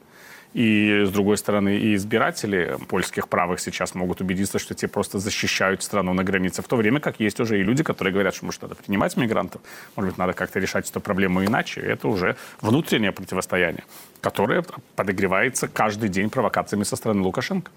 И, 0.55 1.03
с 1.05 1.11
другой 1.11 1.37
стороны, 1.37 1.77
и 1.77 1.93
избиратели 1.93 2.75
польских 2.87 3.27
правых 3.27 3.59
сейчас 3.59 3.93
могут 3.93 4.21
убедиться, 4.21 4.57
что 4.57 4.73
те 4.73 4.87
просто 4.87 5.19
защищают 5.19 5.83
страну 5.83 6.13
на 6.13 6.23
границе. 6.23 6.63
В 6.63 6.67
то 6.67 6.75
время 6.75 6.99
как 6.99 7.19
есть 7.19 7.39
уже 7.39 7.59
и 7.59 7.63
люди, 7.63 7.83
которые 7.83 8.11
говорят, 8.11 8.33
что, 8.33 8.45
может, 8.45 8.63
надо 8.63 8.73
принимать 8.73 9.15
мигрантов, 9.15 9.61
может 9.95 10.13
быть, 10.13 10.17
надо 10.17 10.33
как-то 10.33 10.59
решать 10.59 10.89
эту 10.89 11.01
проблему 11.01 11.45
иначе. 11.45 11.81
Это 11.81 12.07
уже 12.07 12.35
внутреннее 12.61 13.11
противостояние, 13.11 13.83
которое 14.23 14.63
подогревается 14.95 15.67
каждый 15.67 16.07
день 16.07 16.29
провокациями 16.29 16.83
со 16.83 16.95
стороны 16.95 17.21
Лукашенко. 17.23 17.69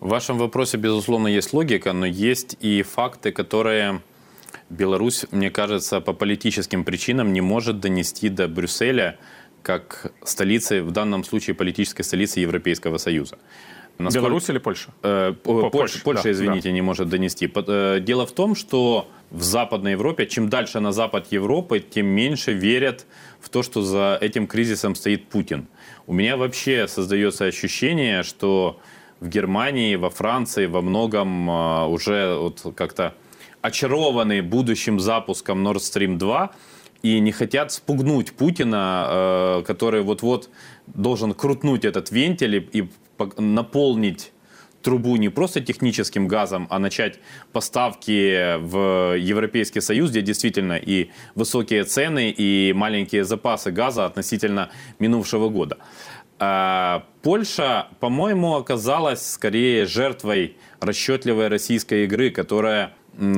В 0.00 0.08
вашем 0.08 0.36
вопросе, 0.36 0.76
безусловно, 0.76 1.28
есть 1.28 1.54
логика, 1.54 1.94
но 1.94 2.04
есть 2.04 2.58
и 2.60 2.82
факты, 2.82 3.32
которые 3.32 4.02
Беларусь, 4.68 5.24
мне 5.30 5.50
кажется, 5.50 6.00
по 6.00 6.12
политическим 6.12 6.84
причинам 6.84 7.32
не 7.32 7.40
может 7.40 7.80
донести 7.80 8.28
до 8.28 8.48
Брюсселя, 8.48 9.16
как 9.62 10.12
столицы, 10.22 10.82
в 10.82 10.90
данном 10.90 11.24
случае 11.24 11.54
политической 11.54 12.02
столицы 12.02 12.40
Европейского 12.40 12.98
Союза. 12.98 13.38
Насколько... 13.96 14.26
Беларусь 14.26 14.48
или 14.50 14.58
Польша? 14.58 14.90
Э, 15.02 15.32
Польша, 15.42 15.70
Польша, 15.70 16.00
Польша 16.04 16.22
да, 16.24 16.32
извините, 16.32 16.68
да. 16.68 16.74
не 16.74 16.82
может 16.82 17.08
донести. 17.08 17.50
Э, 17.54 18.00
дело 18.00 18.26
в 18.26 18.32
том, 18.32 18.56
что 18.56 19.08
в 19.30 19.42
Западной 19.42 19.92
Европе, 19.92 20.26
чем 20.26 20.50
дальше 20.50 20.80
на 20.80 20.92
запад 20.92 21.28
Европы, 21.30 21.80
тем 21.80 22.06
меньше 22.06 22.52
верят 22.52 23.06
в 23.40 23.48
то, 23.48 23.62
что 23.62 23.82
за 23.82 24.18
этим 24.20 24.46
кризисом 24.46 24.94
стоит 24.96 25.28
Путин. 25.28 25.66
У 26.06 26.12
меня 26.12 26.36
вообще 26.36 26.86
создается 26.86 27.46
ощущение, 27.46 28.22
что 28.22 28.78
в 29.20 29.28
Германии, 29.28 29.96
во 29.96 30.10
Франции 30.10 30.66
во 30.66 30.82
многом 30.82 31.48
э, 31.48 31.86
уже 31.86 32.36
вот 32.36 32.74
как-то 32.76 33.14
очарованы 33.62 34.42
будущим 34.42 35.00
запуском 35.00 35.66
Nord 35.66 35.76
Stream 35.76 36.18
2, 36.18 36.50
и 37.02 37.20
не 37.20 37.32
хотят 37.32 37.72
спугнуть 37.72 38.32
Путина, 38.32 39.06
э, 39.08 39.62
который 39.66 40.02
вот-вот 40.02 40.50
должен 40.86 41.32
крутнуть 41.32 41.86
этот 41.86 42.10
вентиль 42.10 42.68
и 42.70 42.86
наполнить 43.38 44.32
трубу 44.84 45.16
не 45.16 45.30
просто 45.30 45.60
техническим 45.60 46.28
газом, 46.28 46.68
а 46.70 46.78
начать 46.78 47.18
поставки 47.52 48.58
в 48.58 49.16
Европейский 49.16 49.80
Союз, 49.80 50.10
где 50.10 50.22
действительно 50.22 50.74
и 50.76 51.10
высокие 51.34 51.84
цены, 51.84 52.30
и 52.30 52.72
маленькие 52.72 53.24
запасы 53.24 53.72
газа 53.72 54.04
относительно 54.04 54.70
минувшего 55.00 55.48
года. 55.48 55.78
А 56.38 57.04
Польша, 57.22 57.88
по-моему, 58.00 58.54
оказалась 58.54 59.26
скорее 59.26 59.86
жертвой 59.86 60.56
расчетливой 60.80 61.48
российской 61.48 62.04
игры, 62.04 62.30
которая 62.30 62.92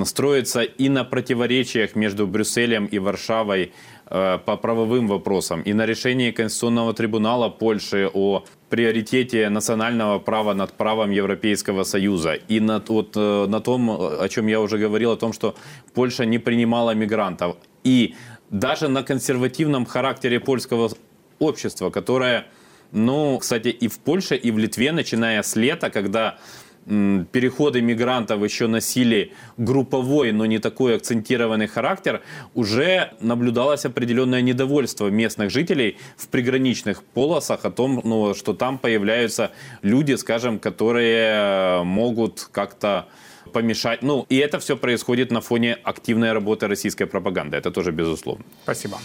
строится 0.05 0.63
и 0.63 0.89
на 0.89 1.05
противоречиях 1.05 1.95
между 1.95 2.27
Брюсселем 2.27 2.87
и 2.87 2.99
Варшавой 2.99 3.73
э, 4.07 4.39
по 4.45 4.57
правовым 4.57 5.07
вопросам, 5.07 5.61
и 5.63 5.75
на 5.75 5.87
решении 5.87 6.31
Конституционного 6.31 6.95
трибунала 6.95 7.51
Польши 7.51 8.11
о 8.13 8.45
приоритете 8.69 9.49
национального 9.49 10.19
права 10.19 10.55
над 10.55 10.73
правом 10.73 11.11
Европейского 11.11 11.85
Союза, 11.85 12.35
и 12.35 12.61
на, 12.61 12.83
вот, 12.89 13.17
э, 13.17 13.47
на 13.47 13.61
том, 13.61 13.91
о 13.91 14.29
чем 14.29 14.49
я 14.49 14.61
уже 14.61 14.79
говорил, 14.79 15.13
о 15.13 15.17
том, 15.17 15.33
что 15.33 15.55
Польша 15.95 16.25
не 16.25 16.39
принимала 16.39 16.95
мигрантов. 16.95 17.57
И 17.85 18.15
даже 18.51 18.89
на 18.89 19.03
консервативном 19.03 19.87
характере 19.87 20.41
польского 20.41 20.91
общества, 21.39 21.91
которое, 21.91 22.47
ну, 22.93 23.39
кстати, 23.39 23.69
и 23.69 23.89
в 23.89 23.99
Польше, 23.99 24.37
и 24.37 24.51
в 24.51 24.59
Литве, 24.59 24.93
начиная 24.93 25.43
с 25.43 25.57
лета, 25.57 25.91
когда 25.91 26.39
переходы 26.87 27.81
мигрантов 27.81 28.43
еще 28.43 28.69
носили 28.69 29.33
групповой, 29.57 30.33
но 30.33 30.47
не 30.47 30.59
такой 30.59 30.97
акцентированный 30.97 31.67
характер, 31.67 32.23
уже 32.55 33.13
наблюдалось 33.21 33.85
определенное 33.85 34.41
недовольство 34.41 35.09
местных 35.09 35.51
жителей 35.51 35.99
в 36.17 36.29
приграничных 36.29 37.03
полосах 37.03 37.65
о 37.65 37.71
том, 37.71 38.01
ну, 38.05 38.35
что 38.35 38.55
там 38.55 38.79
появляются 38.79 39.51
люди, 39.83 40.15
скажем, 40.15 40.59
которые 40.59 41.83
могут 41.83 42.49
как-то 42.53 43.07
помешать. 43.53 44.03
Ну, 44.03 44.27
и 44.29 44.37
это 44.37 44.59
все 44.59 44.77
происходит 44.77 45.33
на 45.33 45.41
фоне 45.41 45.79
активной 45.83 46.33
работы 46.33 46.69
российской 46.69 47.07
пропаганды. 47.07 47.57
Это 47.57 47.71
тоже 47.71 47.91
безусловно. 47.91 48.45
Спасибо. 48.65 48.99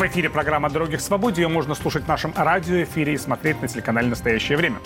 В 0.00 0.02
эфире 0.06 0.30
программа 0.30 0.70
«Дороги 0.70 0.96
к 0.96 1.00
свободе». 1.02 1.42
Ее 1.42 1.48
можно 1.48 1.74
слушать 1.74 2.04
в 2.04 2.08
нашем 2.08 2.32
радиоэфире 2.34 3.12
и 3.12 3.18
смотреть 3.18 3.60
на 3.60 3.68
телеканале 3.68 4.08
«Настоящее 4.08 4.56
время». 4.56 4.78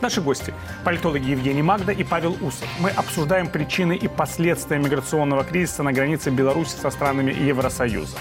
Наши 0.00 0.22
гости– 0.22 0.54
политологи 0.86 1.28
Евгений 1.28 1.60
Магда 1.60 1.92
и 1.92 2.02
Павел 2.02 2.38
Усов. 2.40 2.66
Мы 2.80 2.88
обсуждаем 2.88 3.48
причины 3.48 3.94
и 3.94 4.08
последствия 4.08 4.78
миграционного 4.78 5.44
кризиса 5.44 5.82
на 5.82 5.92
границе 5.92 6.30
Беларуси 6.30 6.76
со 6.80 6.88
странами 6.88 7.32
Евросоюза. 7.32 8.16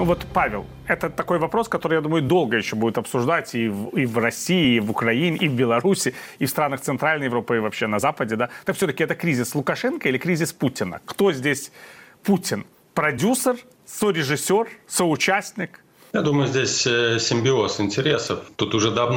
Ну 0.00 0.06
вот, 0.06 0.24
Павел, 0.32 0.64
это 0.86 1.10
такой 1.10 1.38
вопрос, 1.38 1.68
который, 1.68 1.96
я 1.96 2.00
думаю, 2.00 2.22
долго 2.22 2.56
еще 2.56 2.74
будет 2.74 2.96
обсуждать 2.96 3.54
и 3.54 3.68
в, 3.68 3.88
и 3.88 4.06
в 4.06 4.16
России, 4.16 4.76
и 4.76 4.80
в 4.80 4.90
Украине, 4.90 5.36
и 5.36 5.46
в 5.46 5.52
Беларуси, 5.52 6.14
и 6.38 6.46
в 6.46 6.48
странах 6.48 6.80
Центральной 6.80 7.26
Европы, 7.26 7.56
и 7.56 7.58
вообще 7.58 7.86
на 7.86 7.98
Западе. 7.98 8.36
Да? 8.36 8.48
Так 8.64 8.76
все-таки 8.76 9.04
это 9.04 9.14
кризис 9.14 9.54
Лукашенко 9.54 10.08
или 10.08 10.16
кризис 10.16 10.54
Путина? 10.54 11.02
Кто 11.04 11.32
здесь 11.32 11.70
Путин? 12.22 12.64
Продюсер, 12.94 13.56
сорежиссер, 13.84 14.68
соучастник? 14.86 15.84
Я 16.14 16.22
думаю, 16.22 16.48
здесь 16.48 16.86
э, 16.86 17.18
симбиоз 17.20 17.78
интересов. 17.78 18.38
Тут 18.56 18.74
уже 18.74 18.92
дав... 18.92 19.14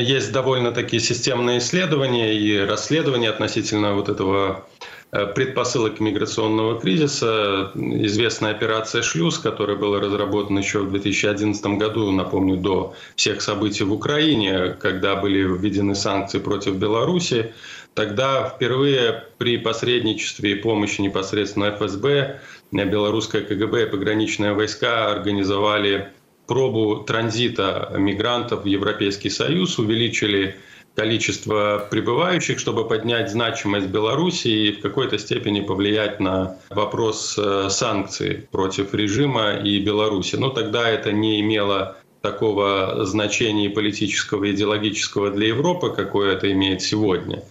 есть 0.00 0.32
довольно 0.32 0.72
такие 0.72 1.00
системные 1.00 1.58
исследования 1.58 2.32
и 2.32 2.58
расследования 2.64 3.28
относительно 3.28 3.92
вот 3.92 4.08
этого 4.08 4.64
предпосылок 5.10 6.00
миграционного 6.00 6.80
кризиса. 6.80 7.70
Известная 7.74 8.50
операция 8.50 9.02
«Шлюз», 9.02 9.38
которая 9.38 9.76
была 9.76 10.00
разработана 10.00 10.58
еще 10.58 10.80
в 10.80 10.90
2011 10.90 11.64
году, 11.78 12.10
напомню, 12.10 12.56
до 12.56 12.94
всех 13.14 13.40
событий 13.40 13.84
в 13.84 13.92
Украине, 13.92 14.76
когда 14.80 15.16
были 15.16 15.42
введены 15.42 15.94
санкции 15.94 16.38
против 16.38 16.76
Беларуси. 16.76 17.52
Тогда 17.94 18.48
впервые 18.48 19.24
при 19.38 19.56
посредничестве 19.56 20.52
и 20.52 20.54
помощи 20.56 21.00
непосредственно 21.00 21.70
ФСБ 21.70 22.40
белорусское 22.72 23.42
КГБ 23.42 23.84
и 23.84 23.86
пограничные 23.86 24.52
войска 24.52 25.10
организовали 25.10 26.08
пробу 26.46 27.04
транзита 27.06 27.92
мигрантов 27.96 28.64
в 28.64 28.66
Европейский 28.66 29.30
Союз, 29.30 29.78
увеличили 29.78 30.56
количество 30.96 31.86
прибывающих, 31.90 32.58
чтобы 32.58 32.88
поднять 32.88 33.30
значимость 33.30 33.88
Беларуси 33.88 34.48
и 34.48 34.72
в 34.72 34.80
какой-то 34.80 35.18
степени 35.18 35.60
повлиять 35.60 36.20
на 36.20 36.58
вопрос 36.70 37.38
э, 37.38 37.68
санкций 37.70 38.48
против 38.50 38.94
режима 38.94 39.52
и 39.52 39.78
Беларуси. 39.78 40.36
Но 40.36 40.48
тогда 40.48 40.88
это 40.88 41.12
не 41.12 41.40
имело 41.40 41.98
такого 42.22 43.04
значения 43.04 43.68
политического 43.68 44.44
и 44.44 44.52
идеологического 44.52 45.30
для 45.30 45.48
Европы, 45.48 45.92
какое 45.94 46.32
это 46.32 46.50
имеет 46.50 46.80
сегодня. 46.80 47.42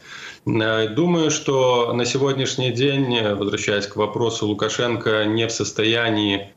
Э, 0.48 0.90
думаю, 0.90 1.30
что 1.30 1.94
на 1.94 2.04
сегодняшний 2.04 2.72
день, 2.72 3.22
возвращаясь 3.36 3.86
к 3.86 3.96
вопросу, 3.96 4.48
Лукашенко 4.48 5.24
не 5.26 5.48
в 5.48 5.52
состоянии 5.52 6.52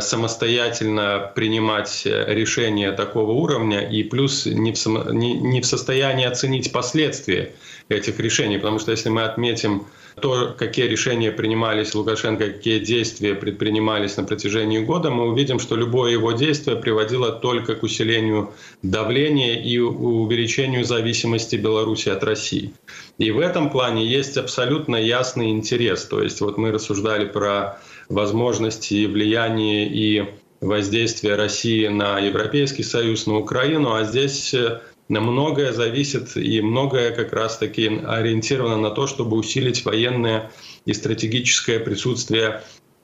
самостоятельно 0.00 1.32
принимать 1.34 2.02
решения 2.04 2.92
такого 2.92 3.32
уровня 3.32 3.80
и 3.80 4.02
плюс 4.02 4.46
не 4.46 4.72
в, 4.72 4.78
само, 4.78 5.10
не, 5.10 5.34
не 5.34 5.60
в 5.60 5.66
состоянии 5.66 6.26
оценить 6.26 6.72
последствия 6.72 7.52
этих 7.88 8.18
решений. 8.20 8.56
Потому 8.56 8.78
что 8.78 8.90
если 8.90 9.08
мы 9.08 9.22
отметим 9.24 9.86
то, 10.20 10.54
какие 10.56 10.86
решения 10.86 11.32
принимались 11.32 11.94
Лукашенко, 11.94 12.46
какие 12.50 12.78
действия 12.78 13.34
предпринимались 13.34 14.16
на 14.16 14.24
протяжении 14.24 14.78
года, 14.78 15.10
мы 15.10 15.28
увидим, 15.28 15.58
что 15.58 15.76
любое 15.76 16.12
его 16.12 16.32
действие 16.32 16.76
приводило 16.76 17.32
только 17.32 17.74
к 17.74 17.82
усилению 17.82 18.52
давления 18.82 19.60
и 19.60 19.78
увеличению 19.78 20.84
зависимости 20.84 21.56
Беларуси 21.56 22.10
от 22.10 22.22
России. 22.22 22.72
И 23.18 23.30
в 23.32 23.40
этом 23.40 23.70
плане 23.70 24.06
есть 24.06 24.36
абсолютно 24.36 24.96
ясный 24.96 25.50
интерес. 25.50 26.04
То 26.04 26.22
есть 26.22 26.40
вот 26.40 26.58
мы 26.58 26.70
рассуждали 26.70 27.26
про 27.26 27.80
возможности 28.08 29.06
влияния 29.06 29.86
и 29.86 30.34
воздействия 30.60 31.36
России 31.36 31.86
на 31.88 32.18
Европейский 32.18 32.82
Союз, 32.82 33.26
на 33.26 33.36
Украину, 33.36 33.94
а 33.94 34.04
здесь 34.04 34.54
э, 34.54 34.80
многое 35.08 35.72
зависит 35.72 36.36
и 36.36 36.60
многое 36.60 37.10
как 37.10 37.32
раз-таки 37.32 37.86
ориентировано 38.06 38.78
на 38.78 38.90
то, 38.90 39.06
чтобы 39.06 39.36
усилить 39.36 39.84
военное 39.84 40.50
и 40.86 40.92
стратегическое 40.92 41.78
присутствие 41.78 42.62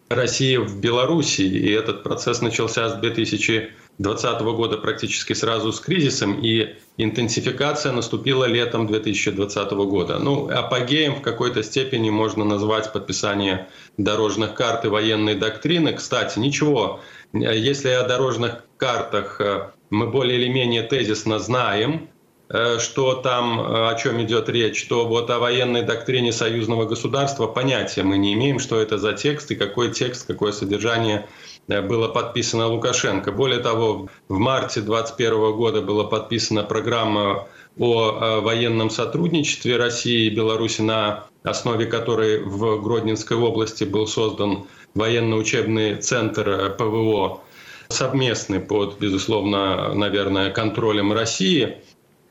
России 0.08 0.56
в 0.56 0.80
Беларуси. 0.80 1.42
И 1.42 1.70
этот 1.70 2.02
процесс 2.02 2.40
начался 2.40 2.88
с 2.88 2.94
2000 3.00 3.70
2020 3.98 4.42
года 4.56 4.76
практически 4.78 5.34
сразу 5.34 5.72
с 5.72 5.80
кризисом, 5.80 6.40
и 6.40 6.76
интенсификация 6.96 7.92
наступила 7.92 8.44
летом 8.44 8.86
2020 8.86 9.72
года. 9.72 10.18
Ну, 10.18 10.48
апогеем 10.48 11.16
в 11.16 11.22
какой-то 11.22 11.62
степени 11.62 12.10
можно 12.10 12.44
назвать 12.44 12.92
подписание 12.92 13.68
дорожных 13.98 14.54
карт 14.54 14.84
и 14.86 14.88
военной 14.88 15.34
доктрины. 15.34 15.92
Кстати, 15.92 16.38
ничего, 16.38 17.00
если 17.32 17.90
о 17.90 18.06
дорожных 18.06 18.64
картах 18.76 19.40
э, 19.40 19.70
мы 19.90 20.06
более 20.06 20.38
или 20.40 20.48
менее 20.48 20.82
тезисно 20.82 21.38
знаем, 21.38 22.08
э, 22.48 22.78
что 22.78 23.14
там, 23.14 23.60
э, 23.60 23.90
о 23.90 23.94
чем 23.94 24.22
идет 24.22 24.48
речь, 24.48 24.86
то 24.86 25.06
вот 25.06 25.30
о 25.30 25.38
военной 25.38 25.82
доктрине 25.82 26.32
союзного 26.32 26.86
государства 26.86 27.46
понятия 27.46 28.02
мы 28.02 28.18
не 28.18 28.32
имеем, 28.32 28.58
что 28.58 28.80
это 28.80 28.98
за 28.98 29.12
текст 29.12 29.50
и 29.50 29.56
какой 29.56 29.92
текст, 29.92 30.26
какое 30.26 30.52
содержание 30.52 31.26
было 31.70 32.08
подписано 32.08 32.66
Лукашенко. 32.66 33.32
Более 33.32 33.60
того, 33.60 34.08
в 34.28 34.38
марте 34.38 34.80
2021 34.80 35.52
года 35.52 35.80
была 35.80 36.04
подписана 36.04 36.64
программа 36.64 37.46
о 37.78 38.10
э, 38.10 38.40
военном 38.40 38.90
сотрудничестве 38.90 39.76
России 39.76 40.26
и 40.26 40.34
Беларуси, 40.34 40.82
на 40.82 41.24
основе 41.44 41.86
которой 41.86 42.42
в 42.42 42.82
Гродненской 42.82 43.36
области 43.36 43.84
был 43.84 44.06
создан 44.06 44.64
военно-учебный 44.94 45.96
центр 45.96 46.48
э, 46.48 46.70
ПВО, 46.70 47.40
совместный 47.88 48.60
под, 48.60 48.98
безусловно, 48.98 49.94
наверное, 49.94 50.50
контролем 50.50 51.12
России. 51.12 51.78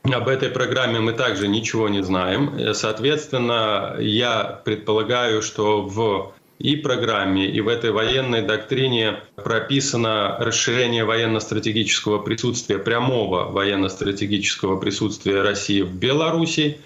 Об 0.04 0.28
этой 0.28 0.48
программе 0.48 1.00
мы 1.00 1.12
также 1.12 1.48
ничего 1.48 1.88
не 1.88 2.02
знаем. 2.02 2.74
Соответственно, 2.74 3.96
я 3.98 4.60
предполагаю, 4.64 5.42
что 5.42 5.82
в 5.82 6.32
и 6.60 6.76
программе, 6.76 7.46
и 7.46 7.60
в 7.62 7.68
этой 7.68 7.90
военной 7.90 8.42
доктрине 8.42 9.20
прописано 9.34 10.36
расширение 10.38 11.04
военно-стратегического 11.04 12.18
присутствия, 12.18 12.78
прямого 12.78 13.50
военно-стратегического 13.50 14.78
присутствия 14.78 15.40
России 15.40 15.80
в 15.80 15.94
Беларуси. 15.94 16.78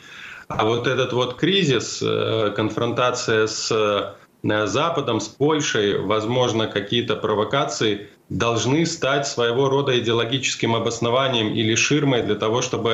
А 0.47 0.65
вот 0.65 0.87
этот 0.87 1.13
вот 1.13 1.35
кризис, 1.35 2.01
э, 2.01 2.53
конфронтация 2.55 3.49
с 3.49 4.15
э, 4.45 4.67
Западом, 4.67 5.21
с 5.21 5.27
Польшей, 5.27 5.99
возможно, 5.99 6.69
какие-то 6.69 7.17
провокации 7.17 8.09
должны 8.29 8.87
стать 8.87 9.27
своего 9.27 9.69
рода 9.69 9.99
идеологическим 9.99 10.77
обоснованием 10.77 11.53
или 11.53 11.75
ширмой 11.75 12.23
для 12.23 12.37
того, 12.37 12.63
чтобы 12.63 12.91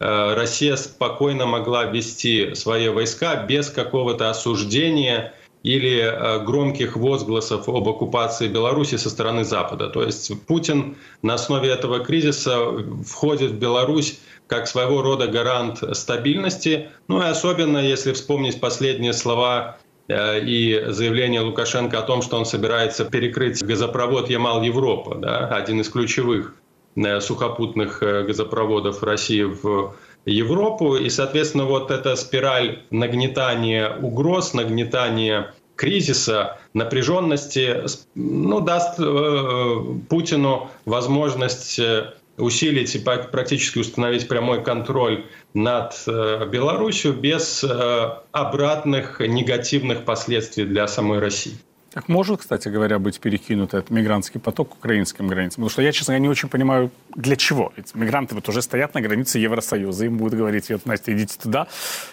э, 0.00 0.34
Россия 0.34 0.76
спокойно 0.76 1.44
могла 1.44 1.84
вести 1.84 2.54
свои 2.54 2.88
войска 2.88 3.36
без 3.44 3.68
какого-то 3.68 4.30
осуждения 4.30 5.34
или 5.62 6.00
э, 6.00 6.44
громких 6.44 6.96
возгласов 6.96 7.68
об 7.68 7.88
оккупации 7.88 8.48
Беларуси 8.48 8.96
со 8.96 9.10
стороны 9.10 9.44
Запада. 9.44 9.88
То 9.88 10.02
есть 10.02 10.32
Путин 10.46 10.96
на 11.22 11.34
основе 11.34 11.68
этого 11.68 12.00
кризиса 12.00 12.58
входит 13.06 13.52
в 13.52 13.58
Беларусь 13.58 14.18
как 14.48 14.66
своего 14.66 15.02
рода 15.02 15.28
гарант 15.28 15.82
стабильности. 15.96 16.90
Ну 17.08 17.22
и 17.22 17.26
особенно, 17.26 17.78
если 17.78 18.12
вспомнить 18.12 18.60
последние 18.60 19.12
слова 19.12 19.78
э, 20.08 20.40
и 20.40 20.84
заявление 20.88 21.42
Лукашенко 21.42 21.98
о 21.98 22.02
том, 22.02 22.22
что 22.22 22.38
он 22.38 22.44
собирается 22.44 23.04
перекрыть 23.04 23.62
газопровод 23.62 24.28
Ямал-Европа, 24.28 25.14
да, 25.14 25.46
один 25.46 25.80
из 25.80 25.88
ключевых 25.88 26.56
э, 26.96 27.20
сухопутных 27.20 28.00
газопроводов 28.00 29.02
России 29.04 29.44
в 29.44 29.94
Европу. 30.24 30.96
И, 30.96 31.08
соответственно, 31.10 31.64
вот 31.64 31.90
эта 31.90 32.16
спираль 32.16 32.82
нагнетания 32.90 33.96
угроз, 33.96 34.54
нагнетания 34.54 35.54
кризиса, 35.76 36.58
напряженности, 36.74 37.84
ну, 38.14 38.60
даст 38.60 39.00
э, 39.00 39.84
Путину 40.08 40.68
возможность 40.84 41.78
э, 41.78 42.12
усилить 42.36 42.94
и 42.94 42.98
практически 42.98 43.78
установить 43.78 44.28
прямой 44.28 44.62
контроль 44.62 45.26
над 45.54 45.94
э, 46.06 46.46
Беларусью 46.50 47.14
без 47.14 47.64
э, 47.64 48.10
обратных 48.32 49.20
негативных 49.20 50.04
последствий 50.04 50.64
для 50.64 50.86
самой 50.86 51.18
России. 51.18 51.54
Как 51.92 52.08
может, 52.08 52.40
кстати 52.40 52.68
говоря, 52.68 52.98
быть 52.98 53.20
перекинут 53.20 53.74
этот 53.74 53.90
мигрантский 53.90 54.40
поток 54.40 54.70
к 54.70 54.74
украинским 54.76 55.28
границам? 55.28 55.56
Потому 55.56 55.70
что 55.70 55.82
я, 55.82 55.92
честно 55.92 56.12
говоря, 56.12 56.22
не 56.22 56.28
очень 56.28 56.48
понимаю, 56.48 56.90
для 57.14 57.36
чего. 57.36 57.72
Ведь 57.76 57.94
мигранты 57.94 58.34
вот 58.34 58.48
уже 58.48 58.62
стоят 58.62 58.94
на 58.94 59.02
границе 59.02 59.38
Евросоюза, 59.38 60.06
им 60.06 60.16
будут 60.16 60.34
говорить, 60.34 60.70
вот, 60.70 60.86
Настя, 60.86 61.12
идите 61.12 61.36
туда, 61.38 61.68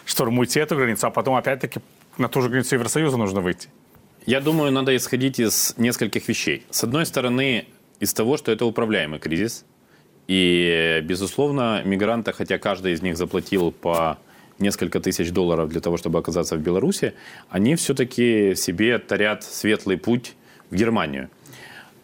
штурмуйте 0.06 0.60
эту 0.60 0.76
границу, 0.76 1.08
а 1.08 1.12
потом 1.12 1.36
опять-таки 1.36 1.80
на 2.18 2.28
ту 2.28 2.42
же 2.42 2.50
границу 2.50 2.76
Евросоюза 2.76 3.16
нужно 3.16 3.40
выйти. 3.40 3.70
Я 4.26 4.42
думаю, 4.42 4.72
надо 4.72 4.96
исходить 4.96 5.40
из 5.40 5.74
нескольких 5.78 6.28
вещей. 6.28 6.66
С 6.70 6.84
одной 6.84 7.06
стороны, 7.06 7.66
из 8.02 8.14
того, 8.14 8.38
что 8.38 8.52
это 8.52 8.66
управляемый 8.66 9.20
кризис. 9.20 9.66
И, 10.28 11.02
безусловно, 11.06 11.82
мигранты, 11.86 12.34
хотя 12.34 12.58
каждый 12.58 12.94
из 12.94 13.02
них 13.02 13.18
заплатил 13.18 13.72
по 13.72 14.18
несколько 14.60 15.00
тысяч 15.00 15.32
долларов 15.32 15.70
для 15.70 15.82
того, 15.82 15.98
чтобы 15.98 16.20
оказаться 16.20 16.56
в 16.56 16.60
Беларуси, 16.60 17.14
они 17.50 17.76
все-таки 17.76 18.56
себе 18.56 18.98
тарят 19.00 19.44
светлый 19.44 19.98
путь 19.98 20.36
в 20.70 20.76
Германию. 20.76 21.30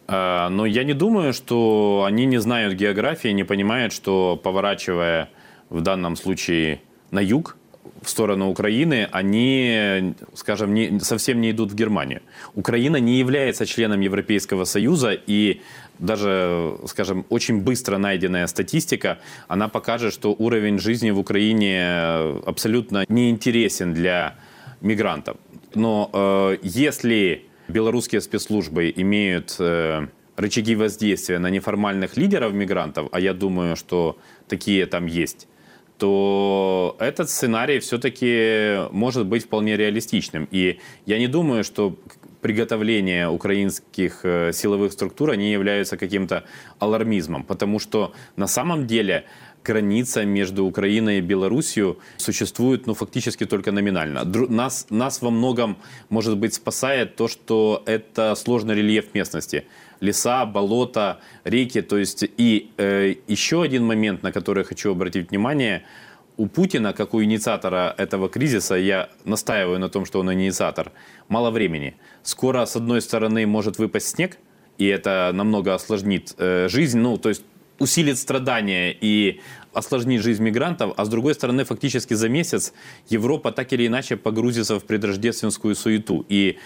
А, 0.08 0.48
но 0.48 0.66
я 0.66 0.84
не 0.84 0.94
думаю, 0.94 1.32
что 1.32 2.04
они 2.06 2.26
не 2.26 2.38
знают 2.38 2.74
географии, 2.74 3.28
не 3.28 3.44
понимают, 3.44 3.92
что 3.92 4.40
поворачивая 4.42 5.28
в 5.68 5.80
данном 5.80 6.16
случае 6.16 6.80
на 7.10 7.20
юг, 7.20 7.56
в 8.02 8.08
сторону 8.08 8.48
Украины, 8.48 9.08
они, 9.12 10.14
скажем, 10.34 10.74
не, 10.74 11.00
совсем 11.00 11.40
не 11.40 11.50
идут 11.50 11.72
в 11.72 11.74
Германию. 11.74 12.22
Украина 12.54 12.96
не 12.96 13.18
является 13.18 13.66
членом 13.66 14.00
Европейского 14.00 14.64
Союза, 14.64 15.12
и 15.12 15.60
даже, 15.98 16.76
скажем, 16.86 17.24
очень 17.28 17.60
быстро 17.60 17.98
найденная 17.98 18.46
статистика, 18.46 19.18
она 19.48 19.68
покажет, 19.68 20.12
что 20.12 20.34
уровень 20.38 20.78
жизни 20.78 21.10
в 21.10 21.18
Украине 21.18 22.40
абсолютно 22.46 23.04
не 23.08 23.30
интересен 23.30 23.94
для 23.94 24.34
мигрантов. 24.80 25.36
Но 25.74 26.10
э, 26.12 26.58
если 26.62 27.46
белорусские 27.68 28.20
спецслужбы 28.20 28.92
имеют 28.94 29.56
э, 29.58 30.06
рычаги 30.36 30.74
воздействия 30.76 31.38
на 31.38 31.50
неформальных 31.50 32.16
лидеров 32.16 32.52
мигрантов, 32.52 33.08
а 33.12 33.20
я 33.20 33.34
думаю, 33.34 33.76
что 33.76 34.18
такие 34.48 34.86
там 34.86 35.06
есть, 35.06 35.48
то 35.98 36.96
этот 36.98 37.30
сценарий 37.30 37.78
все-таки 37.78 38.88
может 38.90 39.26
быть 39.26 39.44
вполне 39.44 39.76
реалистичным. 39.76 40.48
И 40.50 40.78
я 41.06 41.18
не 41.18 41.26
думаю, 41.26 41.64
что 41.64 41.96
приготовление 42.40 43.28
украинских 43.28 44.20
э, 44.22 44.52
силовых 44.52 44.92
структур, 44.92 45.30
они 45.30 45.50
являются 45.50 45.96
каким-то 45.96 46.44
алармизмом, 46.78 47.42
потому 47.42 47.78
что 47.80 48.12
на 48.36 48.46
самом 48.46 48.86
деле 48.86 49.24
граница 49.66 50.24
между 50.24 50.64
Украиной 50.64 51.18
и 51.18 51.20
Белоруссией 51.20 51.96
существует 52.16 52.86
ну, 52.86 52.94
фактически 52.94 53.46
только 53.46 53.72
номинально. 53.72 54.24
Нас, 54.24 54.86
нас 54.90 55.22
во 55.22 55.30
многом, 55.30 55.76
может 56.08 56.36
быть, 56.38 56.54
спасает 56.54 57.16
то, 57.16 57.28
что 57.28 57.82
это 57.86 58.34
сложный 58.34 58.74
рельеф 58.74 59.14
местности. 59.14 59.64
Леса, 60.00 60.46
болота, 60.46 61.18
реки. 61.44 61.82
То 61.82 61.98
есть 61.98 62.24
и 62.38 62.70
э, 62.76 63.14
еще 63.28 63.62
один 63.62 63.84
момент, 63.84 64.22
на 64.22 64.32
который 64.32 64.60
я 64.60 64.64
хочу 64.64 64.92
обратить 64.92 65.30
внимание– 65.30 65.82
у 66.36 66.46
Путина, 66.46 66.92
как 66.92 67.14
у 67.14 67.22
инициатора 67.22 67.94
этого 67.96 68.28
кризиса, 68.28 68.74
я 68.74 69.08
настаиваю 69.24 69.78
на 69.78 69.88
том, 69.88 70.04
что 70.04 70.20
он 70.20 70.32
инициатор, 70.32 70.92
мало 71.28 71.50
времени. 71.50 71.94
Скоро, 72.22 72.66
с 72.66 72.76
одной 72.76 73.00
стороны, 73.00 73.46
может 73.46 73.78
выпасть 73.78 74.08
снег, 74.08 74.38
и 74.78 74.86
это 74.86 75.30
намного 75.32 75.74
осложнит 75.74 76.34
э, 76.38 76.68
жизнь, 76.68 76.98
ну, 76.98 77.16
то 77.16 77.30
есть 77.30 77.42
усилит 77.78 78.18
страдания 78.18 78.92
и 78.92 79.40
осложнит 79.72 80.22
жизнь 80.22 80.42
мигрантов, 80.42 80.94
а 80.96 81.04
с 81.04 81.08
другой 81.08 81.34
стороны, 81.34 81.64
фактически 81.64 82.14
за 82.14 82.28
месяц 82.28 82.72
Европа 83.08 83.52
так 83.52 83.72
или 83.72 83.86
иначе 83.86 84.16
погрузится 84.16 84.78
в 84.78 84.84
предрождественскую 84.84 85.74
суету. 85.74 86.24
И 86.28 86.58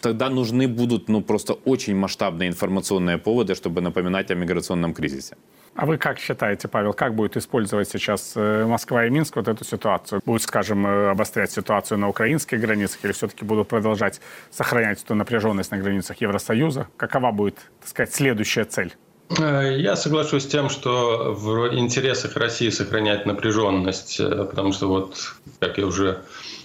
тогда 0.00 0.30
нужны 0.30 0.68
будут 0.68 1.08
ну, 1.08 1.22
просто 1.22 1.54
очень 1.54 1.96
масштабные 1.96 2.48
информационные 2.48 3.18
поводы, 3.18 3.54
чтобы 3.54 3.80
напоминать 3.80 4.30
о 4.30 4.34
миграционном 4.34 4.94
кризисе. 4.94 5.36
А 5.74 5.86
вы 5.86 5.96
как 5.96 6.18
считаете, 6.18 6.68
Павел, 6.68 6.92
как 6.92 7.14
будет 7.14 7.36
использовать 7.36 7.88
сейчас 7.88 8.34
э, 8.36 8.66
Москва 8.66 9.06
и 9.06 9.10
Минск 9.10 9.36
вот 9.36 9.48
эту 9.48 9.64
ситуацию? 9.64 10.20
Будут, 10.24 10.42
скажем, 10.42 10.86
э, 10.86 11.10
обострять 11.10 11.50
ситуацию 11.50 11.98
на 11.98 12.08
украинских 12.08 12.60
границах 12.60 13.02
или 13.04 13.12
все-таки 13.12 13.44
будут 13.44 13.68
продолжать 13.68 14.20
сохранять 14.50 15.02
эту 15.02 15.14
напряженность 15.14 15.70
на 15.70 15.78
границах 15.78 16.20
Евросоюза? 16.20 16.88
Какова 16.98 17.32
будет, 17.32 17.56
так 17.80 17.88
сказать, 17.88 18.14
следующая 18.14 18.64
цель? 18.64 18.94
Э, 19.38 19.76
я 19.78 19.96
соглашусь 19.96 20.44
с 20.44 20.46
тем, 20.46 20.68
что 20.68 21.32
в 21.32 21.74
интересах 21.74 22.36
России 22.36 22.70
сохранять 22.70 23.26
напряженность, 23.26 24.18
потому 24.18 24.72
что 24.72 24.88
вот, 24.88 25.16
как 25.60 25.78
я 25.78 25.86
уже 25.86 26.22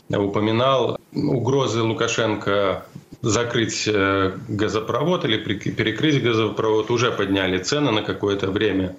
упоминал, 0.10 0.97
угрозы 1.13 1.82
Лукашенко 1.82 2.86
закрыть 3.21 3.88
э, 3.88 4.38
газопровод 4.47 5.25
или 5.25 5.38
перекрыть 5.38 6.23
газопровод 6.23 6.91
уже 6.91 7.12
подняли 7.12 7.58
цены 7.58 7.91
на 7.91 8.03
какое-то 8.03 8.51
время 8.51 8.95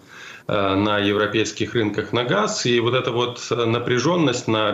э, 0.47 0.75
на 0.75 0.99
европейских 0.99 1.75
рынках 1.75 2.13
на 2.13 2.25
газ. 2.25 2.67
И 2.67 2.81
вот 2.81 2.95
эта 2.95 3.13
вот 3.13 3.41
напряженность 3.51 4.49
на 4.49 4.73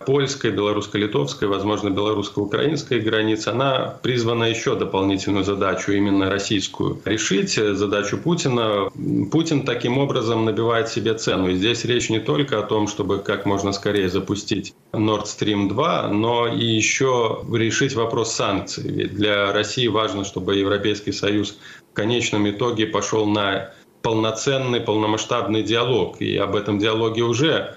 белорусско-польской, 0.00 0.50
белорусско-литовской, 0.50 1.48
возможно, 1.48 1.90
белорусско-украинской 1.90 3.00
границе, 3.00 3.48
она 3.48 3.98
призвана 4.02 4.44
еще 4.44 4.74
дополнительную 4.74 5.44
задачу, 5.44 5.92
именно 5.92 6.30
российскую, 6.30 7.00
решить, 7.04 7.52
задачу 7.52 8.18
Путина. 8.18 8.90
Путин 9.30 9.64
таким 9.64 9.98
образом 9.98 10.44
набивает 10.44 10.88
себе 10.88 11.14
цену. 11.14 11.50
И 11.50 11.56
здесь 11.56 11.84
речь 11.84 12.10
не 12.10 12.20
только 12.20 12.58
о 12.58 12.62
том, 12.62 12.88
чтобы 12.88 13.18
как 13.18 13.46
можно 13.46 13.72
скорее 13.72 14.08
запустить 14.08 14.74
Nord 14.92 15.24
Stream 15.24 15.68
2, 15.68 16.08
но 16.08 16.48
и 16.48 16.64
еще 16.64 17.44
решить 17.52 17.94
вопрос 17.94 18.32
санкций. 18.32 18.90
Ведь 18.90 19.14
для 19.14 19.52
России 19.52 19.86
важно, 19.86 20.24
чтобы 20.24 20.56
Европейский 20.56 21.12
Союз 21.12 21.58
в 21.92 21.94
конечном 21.94 22.48
итоге 22.48 22.86
пошел 22.86 23.26
на 23.26 23.72
полноценный, 24.02 24.80
полномасштабный 24.80 25.62
диалог. 25.62 26.22
И 26.22 26.36
об 26.36 26.56
этом 26.56 26.78
диалоге 26.78 27.22
уже 27.22 27.76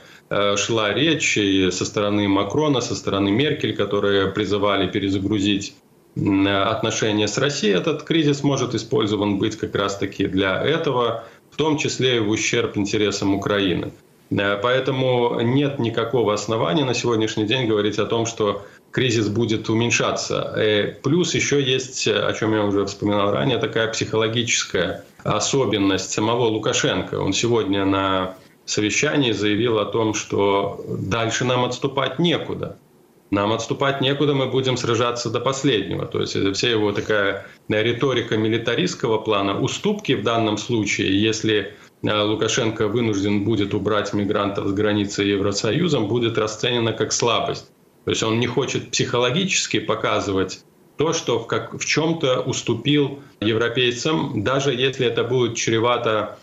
шла 0.57 0.93
речь 0.93 1.37
и 1.37 1.71
со 1.71 1.85
стороны 1.85 2.27
Макрона, 2.27 2.81
со 2.81 2.95
стороны 2.95 3.31
Меркель, 3.31 3.75
которые 3.75 4.27
призывали 4.27 4.87
перезагрузить 4.87 5.75
отношения 6.15 7.27
с 7.27 7.37
Россией. 7.37 7.73
Этот 7.73 8.03
кризис 8.03 8.43
может 8.43 8.75
использован 8.75 9.39
быть 9.39 9.57
как 9.57 9.75
раз-таки 9.75 10.27
для 10.27 10.61
этого, 10.61 11.23
в 11.51 11.57
том 11.57 11.77
числе 11.77 12.17
и 12.17 12.19
в 12.19 12.29
ущерб 12.29 12.77
интересам 12.77 13.33
Украины. 13.33 13.91
Э, 14.31 14.57
поэтому 14.61 15.39
нет 15.41 15.79
никакого 15.79 16.33
основания 16.33 16.85
на 16.85 16.93
сегодняшний 16.93 17.45
день 17.45 17.67
говорить 17.67 17.99
о 17.99 18.05
том, 18.05 18.25
что 18.25 18.65
кризис 18.91 19.27
будет 19.27 19.69
уменьшаться. 19.69 20.53
Э, 20.55 20.95
плюс 21.03 21.35
еще 21.35 21.61
есть, 21.61 22.07
о 22.07 22.33
чем 22.33 22.53
я 22.53 22.63
уже 22.63 22.85
вспоминал 22.85 23.31
ранее, 23.31 23.57
такая 23.57 23.87
психологическая 23.91 25.03
особенность 25.23 26.11
самого 26.11 26.45
Лукашенко. 26.45 27.15
Он 27.15 27.33
сегодня 27.33 27.85
на 27.85 28.35
совещании 28.65 29.31
заявил 29.31 29.79
о 29.79 29.85
том, 29.85 30.13
что 30.13 30.83
дальше 30.87 31.45
нам 31.45 31.65
отступать 31.65 32.19
некуда. 32.19 32.77
Нам 33.31 33.51
отступать 33.51 33.99
некуда, 33.99 34.35
мы 34.35 34.47
будем 34.47 34.77
сражаться 34.77 35.29
до 35.29 35.39
последнего. 35.39 36.05
То 36.05 36.21
есть 36.21 36.35
это 36.35 36.53
вся 36.53 36.69
его 36.69 36.91
такая 36.91 37.47
риторика 37.67 38.37
милитаристского 38.37 39.17
плана. 39.17 39.59
Уступки 39.59 40.11
в 40.11 40.23
данном 40.23 40.57
случае, 40.57 41.19
если 41.19 41.73
Э, 42.03 42.21
Лукашенко 42.21 42.87
вынужден 42.87 43.45
будет 43.45 43.73
убрать 43.73 44.13
мигрантов 44.13 44.67
с 44.67 44.73
границы 44.73 45.23
Евросоюзом, 45.23 46.07
будет 46.07 46.37
расценена 46.37 46.93
как 46.93 47.13
слабость. 47.13 47.71
То 48.03 48.11
есть 48.11 48.23
он 48.23 48.39
не 48.39 48.47
хочет 48.47 48.91
психологически 48.91 49.79
показывать 49.79 50.63
то, 50.97 51.13
что 51.13 51.39
в, 51.39 51.47
как, 51.47 51.73
в 51.73 51.85
чем-то 51.85 52.41
уступил 52.41 53.21
европейцам, 53.39 54.43
даже 54.43 54.73
если 54.73 55.07
это 55.07 55.23
будет 55.23 55.55
чревато 55.55 56.37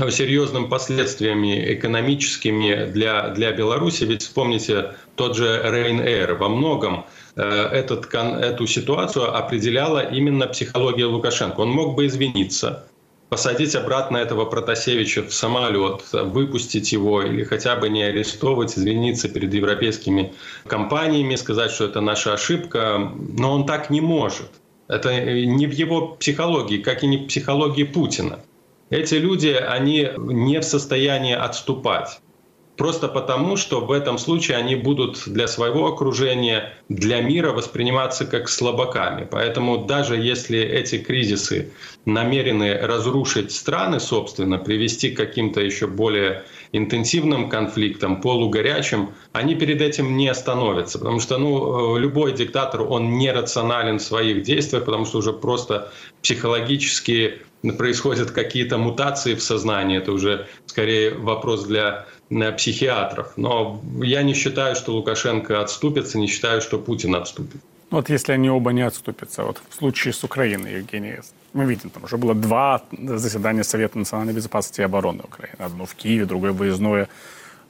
э, 0.00 0.10
серьезным 0.10 0.68
последствиями 0.68 1.74
экономическими 1.74 2.86
для, 2.86 3.28
для 3.28 3.52
Беларуси. 3.52 4.04
Ведь 4.04 4.22
вспомните 4.22 4.94
тот 5.16 5.36
же 5.36 5.62
Ryanair. 5.64 6.34
Во 6.34 6.48
многом 6.48 7.06
э, 7.36 7.42
этот, 7.42 8.12
эту 8.14 8.66
ситуацию 8.66 9.34
определяла 9.36 10.00
именно 10.00 10.46
психология 10.46 11.06
Лукашенко. 11.06 11.60
Он 11.60 11.70
мог 11.70 11.94
бы 11.94 12.06
извиниться, 12.06 12.84
посадить 13.28 13.74
обратно 13.74 14.18
этого 14.18 14.44
Протасевича 14.44 15.22
в 15.22 15.34
самолет, 15.34 16.02
выпустить 16.12 16.92
его 16.92 17.22
или 17.22 17.42
хотя 17.42 17.74
бы 17.74 17.88
не 17.88 18.02
арестовывать, 18.02 18.78
извиниться 18.78 19.28
перед 19.28 19.52
европейскими 19.52 20.34
компаниями, 20.66 21.34
сказать, 21.34 21.72
что 21.72 21.86
это 21.86 22.00
наша 22.00 22.34
ошибка. 22.34 23.12
Но 23.36 23.52
он 23.52 23.66
так 23.66 23.90
не 23.90 24.00
может. 24.00 24.50
Это 24.86 25.20
не 25.20 25.66
в 25.66 25.72
его 25.72 26.08
психологии, 26.08 26.78
как 26.78 27.02
и 27.02 27.06
не 27.06 27.16
в 27.16 27.26
психологии 27.26 27.84
Путина. 27.84 28.38
Эти 28.90 29.14
люди, 29.14 29.48
они 29.48 30.10
не 30.16 30.60
в 30.60 30.64
состоянии 30.64 31.34
отступать. 31.34 32.20
Просто 32.76 33.06
потому, 33.06 33.56
что 33.56 33.80
в 33.80 33.92
этом 33.92 34.18
случае 34.18 34.56
они 34.56 34.74
будут 34.74 35.22
для 35.26 35.46
своего 35.46 35.86
окружения, 35.86 36.72
для 36.88 37.20
мира 37.20 37.52
восприниматься 37.52 38.24
как 38.24 38.48
слабаками. 38.48 39.28
Поэтому 39.30 39.84
даже 39.84 40.16
если 40.16 40.58
эти 40.58 40.98
кризисы 40.98 41.70
намерены 42.04 42.76
разрушить 42.76 43.52
страны, 43.52 44.00
собственно, 44.00 44.58
привести 44.58 45.10
к 45.10 45.16
каким-то 45.16 45.60
еще 45.60 45.86
более 45.86 46.44
интенсивным 46.72 47.48
конфликтам, 47.48 48.20
полугорячим, 48.20 49.14
они 49.32 49.54
перед 49.54 49.80
этим 49.80 50.16
не 50.16 50.26
остановятся. 50.26 50.98
Потому 50.98 51.20
что 51.20 51.38
ну, 51.38 51.96
любой 51.96 52.32
диктатор, 52.32 52.82
он 52.82 53.18
нерационален 53.18 53.98
в 53.98 54.02
своих 54.02 54.42
действиях, 54.42 54.84
потому 54.84 55.06
что 55.06 55.18
уже 55.18 55.32
просто 55.32 55.92
психологически 56.22 57.42
происходят 57.72 58.30
какие-то 58.30 58.78
мутации 58.78 59.34
в 59.34 59.42
сознании. 59.42 59.98
Это 59.98 60.12
уже 60.12 60.46
скорее 60.66 61.14
вопрос 61.14 61.64
для 61.64 62.06
психиатров. 62.56 63.32
Но 63.36 63.80
я 64.02 64.22
не 64.22 64.34
считаю, 64.34 64.76
что 64.76 64.92
Лукашенко 64.92 65.60
отступится, 65.60 66.18
не 66.18 66.26
считаю, 66.26 66.60
что 66.60 66.78
Путин 66.78 67.14
отступит. 67.14 67.60
Вот 67.90 68.10
если 68.10 68.32
они 68.32 68.50
оба 68.50 68.72
не 68.72 68.82
отступятся, 68.82 69.44
вот 69.44 69.60
в 69.68 69.74
случае 69.74 70.12
с 70.12 70.24
Украиной, 70.24 70.74
Евгений, 70.78 71.20
мы 71.52 71.64
видим, 71.64 71.90
там 71.90 72.04
уже 72.04 72.16
было 72.16 72.34
два 72.34 72.82
заседания 72.92 73.62
Совета 73.62 73.98
национальной 73.98 74.32
безопасности 74.32 74.80
и 74.80 74.84
обороны 74.84 75.20
Украины. 75.22 75.56
Одно 75.58 75.84
в 75.84 75.94
Киеве, 75.94 76.24
другое 76.24 76.52
выездное 76.52 77.08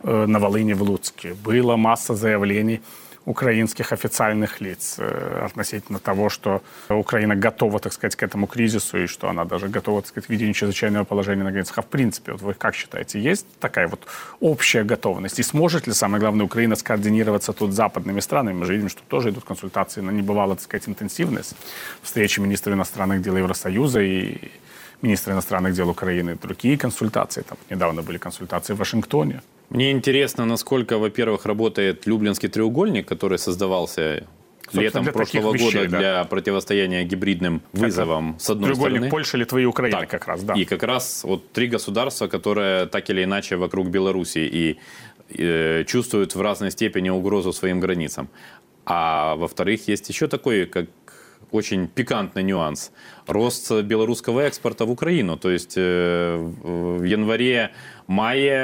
э, 0.03 0.27
на 0.27 0.39
Волыне 0.39 0.75
в 0.75 0.83
Луцке. 0.83 1.35
Было 1.45 1.77
масса 1.77 2.15
заявлений 2.15 2.81
украинских 3.27 3.93
официальных 3.93 4.61
лиц 4.61 4.97
э, 4.99 5.45
относительно 5.47 5.99
того, 5.99 6.29
что 6.29 6.63
Украина 6.89 7.35
готова, 7.35 7.79
так 7.79 7.93
сказать, 7.93 8.17
к 8.17 8.23
этому 8.23 8.47
кризису 8.47 8.99
и 8.99 9.07
что 9.07 9.29
она 9.29 9.45
даже 9.45 9.69
готова, 9.69 10.03
так 10.03 10.09
сказать, 10.09 10.27
к 10.27 10.31
ведению 10.31 10.55
чрезвычайного 10.55 11.05
положения 11.05 11.45
на 11.45 11.51
границах. 11.51 11.79
А 11.79 11.83
в 11.83 11.87
принципе, 11.87 12.33
вот 12.33 12.43
вы 12.43 12.55
как 12.55 12.75
считаете, 12.75 13.21
есть 13.21 13.47
такая 13.61 13.89
вот 13.89 14.07
общая 14.41 14.85
готовность? 14.85 15.39
И 15.39 15.43
сможет 15.43 15.87
ли, 15.87 15.95
самое 15.95 16.21
главное, 16.21 16.45
Украина 16.45 16.77
скоординироваться 16.77 17.53
тут 17.53 17.73
с 17.73 17.77
западными 17.77 18.21
странами? 18.21 18.59
Мы 18.59 18.67
же 18.67 18.75
видим, 18.75 18.89
что 18.89 19.03
тоже 19.09 19.31
идут 19.31 19.45
консультации 19.45 20.03
на 20.03 20.11
небывало, 20.11 20.55
так 20.55 20.65
сказать, 20.65 20.89
интенсивность. 20.89 21.57
Встречи 22.03 22.41
министров 22.41 22.75
иностранных 22.75 23.23
дел 23.23 23.37
Евросоюза 23.37 24.01
и 24.01 24.51
министра 25.03 25.33
иностранных 25.33 25.75
дел 25.75 25.89
Украины, 25.89 26.37
другие 26.37 26.77
консультации. 26.77 27.43
Там 27.43 27.59
недавно 27.71 28.03
были 28.03 28.19
консультации 28.19 28.75
в 28.75 28.79
Вашингтоне. 28.79 29.41
Мне 29.70 29.90
интересно, 29.92 30.44
насколько, 30.44 30.98
во-первых, 30.98 31.46
работает 31.46 32.07
Люблинский 32.07 32.48
треугольник, 32.48 33.07
который 33.09 33.38
создавался 33.38 34.27
летом 34.72 35.05
прошлого 35.07 35.53
вещей, 35.53 35.72
года 35.72 35.88
да. 35.88 35.98
для 35.98 36.24
противостояния 36.24 37.05
гибридным 37.05 37.62
вызовам, 37.72 38.37
с 38.38 38.50
одной 38.50 38.70
Треугольник 38.70 38.98
стороны. 38.98 39.11
Польша, 39.11 39.37
Литвы 39.37 39.62
и 39.62 39.64
Украины 39.64 40.00
так. 40.00 40.11
как 40.11 40.27
раз, 40.27 40.42
да. 40.42 40.55
И 40.55 40.64
как 40.64 40.83
раз 40.83 41.24
вот 41.24 41.53
три 41.53 41.66
государства, 41.66 42.29
которые 42.29 42.87
так 42.87 43.09
или 43.11 43.24
иначе 43.24 43.57
вокруг 43.57 43.88
Беларуси 43.88 44.38
и 44.38 44.79
э, 45.37 45.85
чувствуют 45.85 46.35
в 46.35 46.40
разной 46.40 46.70
степени 46.70 47.11
угрозу 47.11 47.53
своим 47.53 47.81
границам. 47.81 48.29
А 48.87 49.37
во-вторых, 49.37 49.88
есть 49.88 50.09
еще 50.09 50.29
такой, 50.29 50.66
как 50.66 50.87
очень 51.50 51.88
пикантный 51.88 52.42
нюанс. 52.42 52.90
Рост 53.27 53.70
белорусского 53.70 54.40
экспорта 54.40 54.85
в 54.85 54.90
Украину. 54.90 55.37
То 55.37 55.50
есть 55.50 55.74
э, 55.77 56.37
в 56.37 57.03
январе-мае 57.03 57.70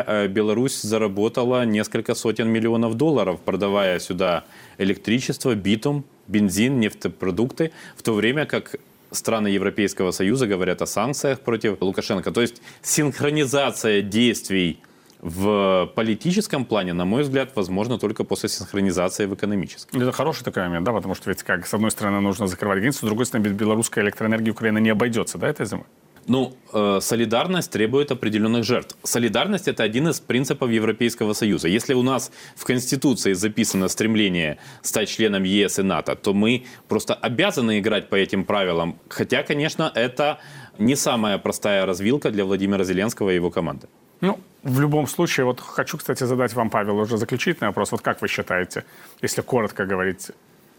э, 0.06 0.28
Беларусь 0.28 0.80
заработала 0.82 1.64
несколько 1.64 2.14
сотен 2.14 2.48
миллионов 2.48 2.94
долларов, 2.94 3.40
продавая 3.40 3.98
сюда 3.98 4.44
электричество, 4.78 5.54
битум, 5.54 6.04
бензин, 6.28 6.80
нефтепродукты, 6.80 7.72
в 7.96 8.02
то 8.02 8.12
время 8.12 8.46
как 8.46 8.76
страны 9.10 9.48
Европейского 9.48 10.10
Союза 10.12 10.46
говорят 10.46 10.82
о 10.82 10.86
санкциях 10.86 11.40
против 11.40 11.80
Лукашенко. 11.80 12.30
То 12.30 12.40
есть 12.40 12.62
синхронизация 12.82 14.02
действий 14.02 14.78
в 15.20 15.90
политическом 15.94 16.64
плане, 16.64 16.94
на 16.94 17.04
мой 17.04 17.22
взгляд, 17.22 17.50
возможно 17.54 17.98
только 17.98 18.24
после 18.24 18.48
синхронизации 18.48 19.26
в 19.26 19.34
экономическом. 19.34 20.00
Это 20.00 20.12
хороший 20.12 20.44
такой 20.44 20.62
момент, 20.62 20.86
да, 20.86 20.92
потому 20.92 21.14
что 21.14 21.30
ведь 21.30 21.42
как 21.42 21.66
с 21.66 21.74
одной 21.74 21.90
стороны 21.90 22.20
нужно 22.20 22.46
закрывать 22.46 22.78
границу, 22.78 23.00
с 23.00 23.02
другой 23.02 23.26
стороны 23.26 23.46
без 23.46 23.52
белорусской 23.52 24.02
электроэнергии 24.02 24.50
Украина 24.50 24.78
не 24.78 24.90
обойдется, 24.90 25.36
да, 25.36 25.48
этой 25.48 25.66
зимой? 25.66 25.84
Ну, 26.26 26.56
э, 26.72 26.98
солидарность 27.00 27.70
требует 27.70 28.10
определенных 28.12 28.64
жертв. 28.64 28.96
Солидарность 29.02 29.68
это 29.68 29.82
один 29.82 30.08
из 30.08 30.20
принципов 30.20 30.70
Европейского 30.70 31.32
Союза. 31.32 31.68
Если 31.68 31.94
у 31.94 32.02
нас 32.02 32.30
в 32.56 32.64
Конституции 32.64 33.32
записано 33.32 33.88
стремление 33.88 34.58
стать 34.82 35.08
членом 35.08 35.44
ЕС 35.44 35.78
и 35.78 35.82
НАТО, 35.82 36.14
то 36.14 36.34
мы 36.34 36.64
просто 36.88 37.14
обязаны 37.14 37.78
играть 37.78 38.08
по 38.08 38.16
этим 38.16 38.44
правилам. 38.44 38.98
Хотя, 39.08 39.42
конечно, 39.42 39.90
это 39.94 40.38
не 40.78 40.96
самая 40.96 41.38
простая 41.38 41.86
развилка 41.86 42.30
для 42.30 42.44
Владимира 42.44 42.84
Зеленского 42.84 43.30
и 43.30 43.34
его 43.34 43.50
команды. 43.50 43.88
Ну, 44.20 44.38
в 44.62 44.80
любом 44.80 45.06
случае, 45.06 45.46
вот 45.46 45.60
хочу, 45.60 45.96
кстати, 45.96 46.24
задать 46.24 46.52
вам, 46.52 46.70
Павел, 46.70 46.98
уже 46.98 47.16
заключительный 47.16 47.68
вопрос. 47.68 47.92
Вот 47.92 48.02
как 48.02 48.20
вы 48.20 48.28
считаете, 48.28 48.84
если 49.22 49.40
коротко 49.42 49.86
говорить, 49.86 50.30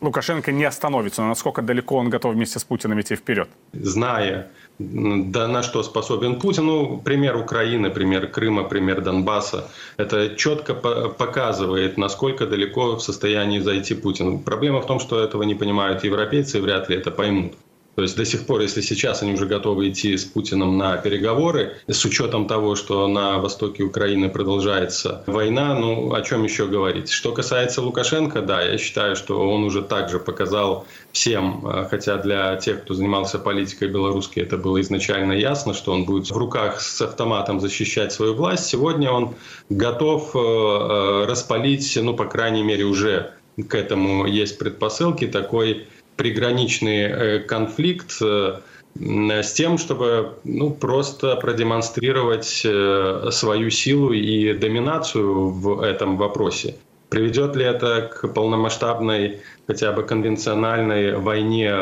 Лукашенко 0.02 0.52
не 0.52 0.66
остановится, 0.66 1.22
но 1.22 1.28
насколько 1.30 1.62
далеко 1.62 1.96
он 1.96 2.10
готов 2.10 2.34
вместе 2.34 2.58
с 2.58 2.64
Путиным 2.64 3.00
идти 3.00 3.16
вперед? 3.16 3.48
Зная, 3.72 4.50
да, 4.80 5.48
на 5.48 5.62
что 5.62 5.84
способен 5.84 6.40
Путин, 6.40 6.66
ну, 6.66 6.98
пример 6.98 7.36
Украины, 7.36 7.92
пример 7.92 8.28
Крыма, 8.28 8.64
пример 8.64 9.02
Донбасса, 9.02 9.70
это 9.98 10.36
четко 10.36 10.74
показывает, 10.74 11.98
насколько 11.98 12.48
далеко 12.48 12.96
в 12.96 13.02
состоянии 13.02 13.60
зайти 13.60 13.94
Путин. 13.94 14.40
Проблема 14.40 14.82
в 14.82 14.88
том, 14.88 15.00
что 15.00 15.20
этого 15.20 15.44
не 15.44 15.54
понимают 15.54 16.04
европейцы 16.04 16.58
и 16.58 16.62
вряд 16.62 16.90
ли 16.90 16.96
это 16.96 17.12
поймут. 17.12 17.54
То 17.95 18.04
есть 18.04 18.15
до 18.15 18.23
сих 18.23 18.45
пор, 18.45 18.62
если 18.62 18.82
сейчас 18.82 19.21
они 19.21 19.34
уже 19.34 19.45
готовы 19.45 19.89
идти 19.89 20.15
с 20.15 20.23
Путиным 20.23 20.77
на 20.77 20.95
переговоры, 20.97 21.77
с 21.88 22.06
учетом 22.06 22.47
того, 22.47 22.75
что 22.75 23.08
на 23.08 23.39
востоке 23.39 23.84
Украины 23.84 24.30
продолжается 24.30 25.23
война, 25.27 25.75
ну 25.75 26.13
о 26.13 26.21
чем 26.21 26.43
еще 26.43 26.67
говорить? 26.67 27.10
Что 27.10 27.34
касается 27.34 27.82
Лукашенко, 27.82 28.41
да, 28.41 28.62
я 28.62 28.77
считаю, 28.77 29.15
что 29.17 29.49
он 29.49 29.63
уже 29.63 29.82
также 29.82 30.19
показал 30.19 30.86
всем, 31.12 31.67
э, 31.67 31.88
хотя 31.89 32.17
для 32.17 32.56
тех, 32.56 32.84
кто 32.84 32.93
занимался 32.93 33.39
политикой 33.39 33.89
белорусской, 33.89 34.43
это 34.43 34.58
было 34.58 34.80
изначально 34.80 35.34
ясно, 35.34 35.73
что 35.73 35.91
он 35.91 36.06
будет 36.06 36.32
в 36.32 36.38
руках 36.38 36.80
с 36.80 37.01
автоматом 37.01 37.60
защищать 37.60 38.13
свою 38.13 38.36
власть. 38.36 38.65
Сегодня 38.65 39.12
он 39.12 39.36
готов 39.69 40.34
э, 40.34 40.39
э, 40.39 41.25
распалить, 41.25 41.99
ну, 42.01 42.13
по 42.13 42.25
крайней 42.25 42.63
мере, 42.63 42.86
уже 42.86 43.34
к 43.67 43.75
этому 43.75 44.25
есть 44.25 44.58
предпосылки 44.58 45.27
такой 45.27 45.88
приграничный 46.21 47.01
э, 47.01 47.39
конфликт 47.39 48.21
э, 48.21 48.60
с 48.93 49.53
тем, 49.53 49.79
чтобы 49.79 50.34
ну, 50.43 50.69
просто 50.69 51.36
продемонстрировать 51.36 52.62
э, 52.63 53.29
свою 53.31 53.71
силу 53.71 54.13
и 54.13 54.53
доминацию 54.53 55.49
в 55.49 55.81
этом 55.81 56.17
вопросе. 56.17 56.75
Приведет 57.10 57.55
ли 57.55 57.65
это 57.65 58.12
к 58.13 58.27
полномасштабной, 58.27 59.39
хотя 59.65 59.91
бы 59.93 60.03
конвенциональной 60.03 61.17
войне 61.17 61.75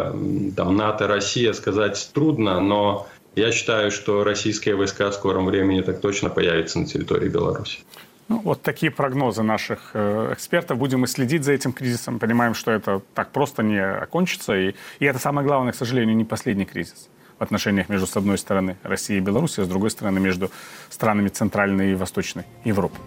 там, 0.55 0.77
НАТО-Россия, 0.77 1.51
сказать 1.51 2.09
трудно, 2.13 2.61
но 2.61 3.07
я 3.35 3.51
считаю, 3.51 3.91
что 3.91 4.23
российские 4.23 4.75
войска 4.75 5.09
в 5.11 5.15
скором 5.15 5.47
времени 5.47 5.81
так 5.81 5.99
точно 5.99 6.29
появятся 6.29 6.79
на 6.79 6.85
территории 6.85 7.27
Беларуси. 7.27 7.79
Ну, 8.29 8.39
вот 8.43 8.61
такие 8.61 8.91
прогнозы 8.91 9.43
наших 9.43 9.91
э, 9.93 10.33
экспертов. 10.33 10.77
Будем 10.77 11.03
и 11.03 11.07
следить 11.07 11.43
за 11.43 11.51
этим 11.51 11.73
кризисом. 11.73 12.19
Понимаем, 12.19 12.53
что 12.53 12.71
это 12.71 13.01
так 13.13 13.31
просто 13.31 13.63
не 13.63 13.83
окончится. 13.83 14.55
И, 14.55 14.75
и 14.99 15.05
это 15.05 15.19
самое 15.19 15.45
главное, 15.45 15.73
к 15.73 15.75
сожалению, 15.75 16.15
не 16.15 16.25
последний 16.25 16.65
кризис 16.65 17.09
отношениях 17.39 17.89
между, 17.89 18.05
с 18.05 18.15
одной 18.15 18.37
стороны, 18.37 18.77
Россией 18.83 19.19
и 19.19 19.21
Беларусью, 19.21 19.63
а 19.63 19.65
с 19.65 19.67
другой 19.67 19.89
стороны, 19.89 20.19
между 20.19 20.51
странами 20.89 21.29
Центральной 21.29 21.93
и 21.93 21.95
Восточной 21.95 22.43
Европы. 22.63 22.97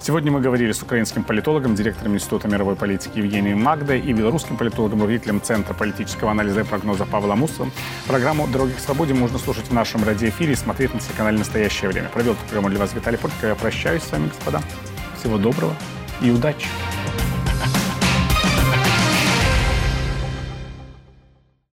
Сегодня 0.00 0.32
мы 0.32 0.40
говорили 0.40 0.72
с 0.72 0.82
украинским 0.82 1.24
политологом, 1.24 1.74
директором 1.74 2.14
Института 2.14 2.48
мировой 2.48 2.76
политики 2.76 3.18
Евгением 3.18 3.62
Магдой 3.62 4.00
и 4.00 4.12
белорусским 4.12 4.56
политологом, 4.56 5.00
руководителем 5.00 5.42
Центра 5.42 5.74
политического 5.74 6.30
анализа 6.30 6.60
и 6.60 6.64
прогноза 6.64 7.04
Павлом 7.04 7.32
Амусовым. 7.32 7.72
Программу 8.06 8.46
«Дороги 8.46 8.72
к 8.72 8.78
свободе» 8.78 9.12
можно 9.14 9.38
слушать 9.38 9.66
в 9.66 9.72
нашем 9.72 10.04
радиоэфире 10.04 10.52
и 10.52 10.56
смотреть 10.56 10.94
на 10.94 11.00
телеканале 11.00 11.38
«Настоящее 11.38 11.90
время». 11.90 12.08
Провел 12.08 12.32
эту 12.32 12.42
программу 12.42 12.68
для 12.68 12.78
вас 12.78 12.94
Виталий 12.94 13.18
Портников. 13.18 13.48
Я 13.48 13.54
прощаюсь 13.56 14.02
с 14.02 14.12
вами, 14.12 14.28
господа. 14.28 14.62
Всего 15.18 15.36
доброго 15.36 15.74
и 16.22 16.30
удачи! 16.30 16.68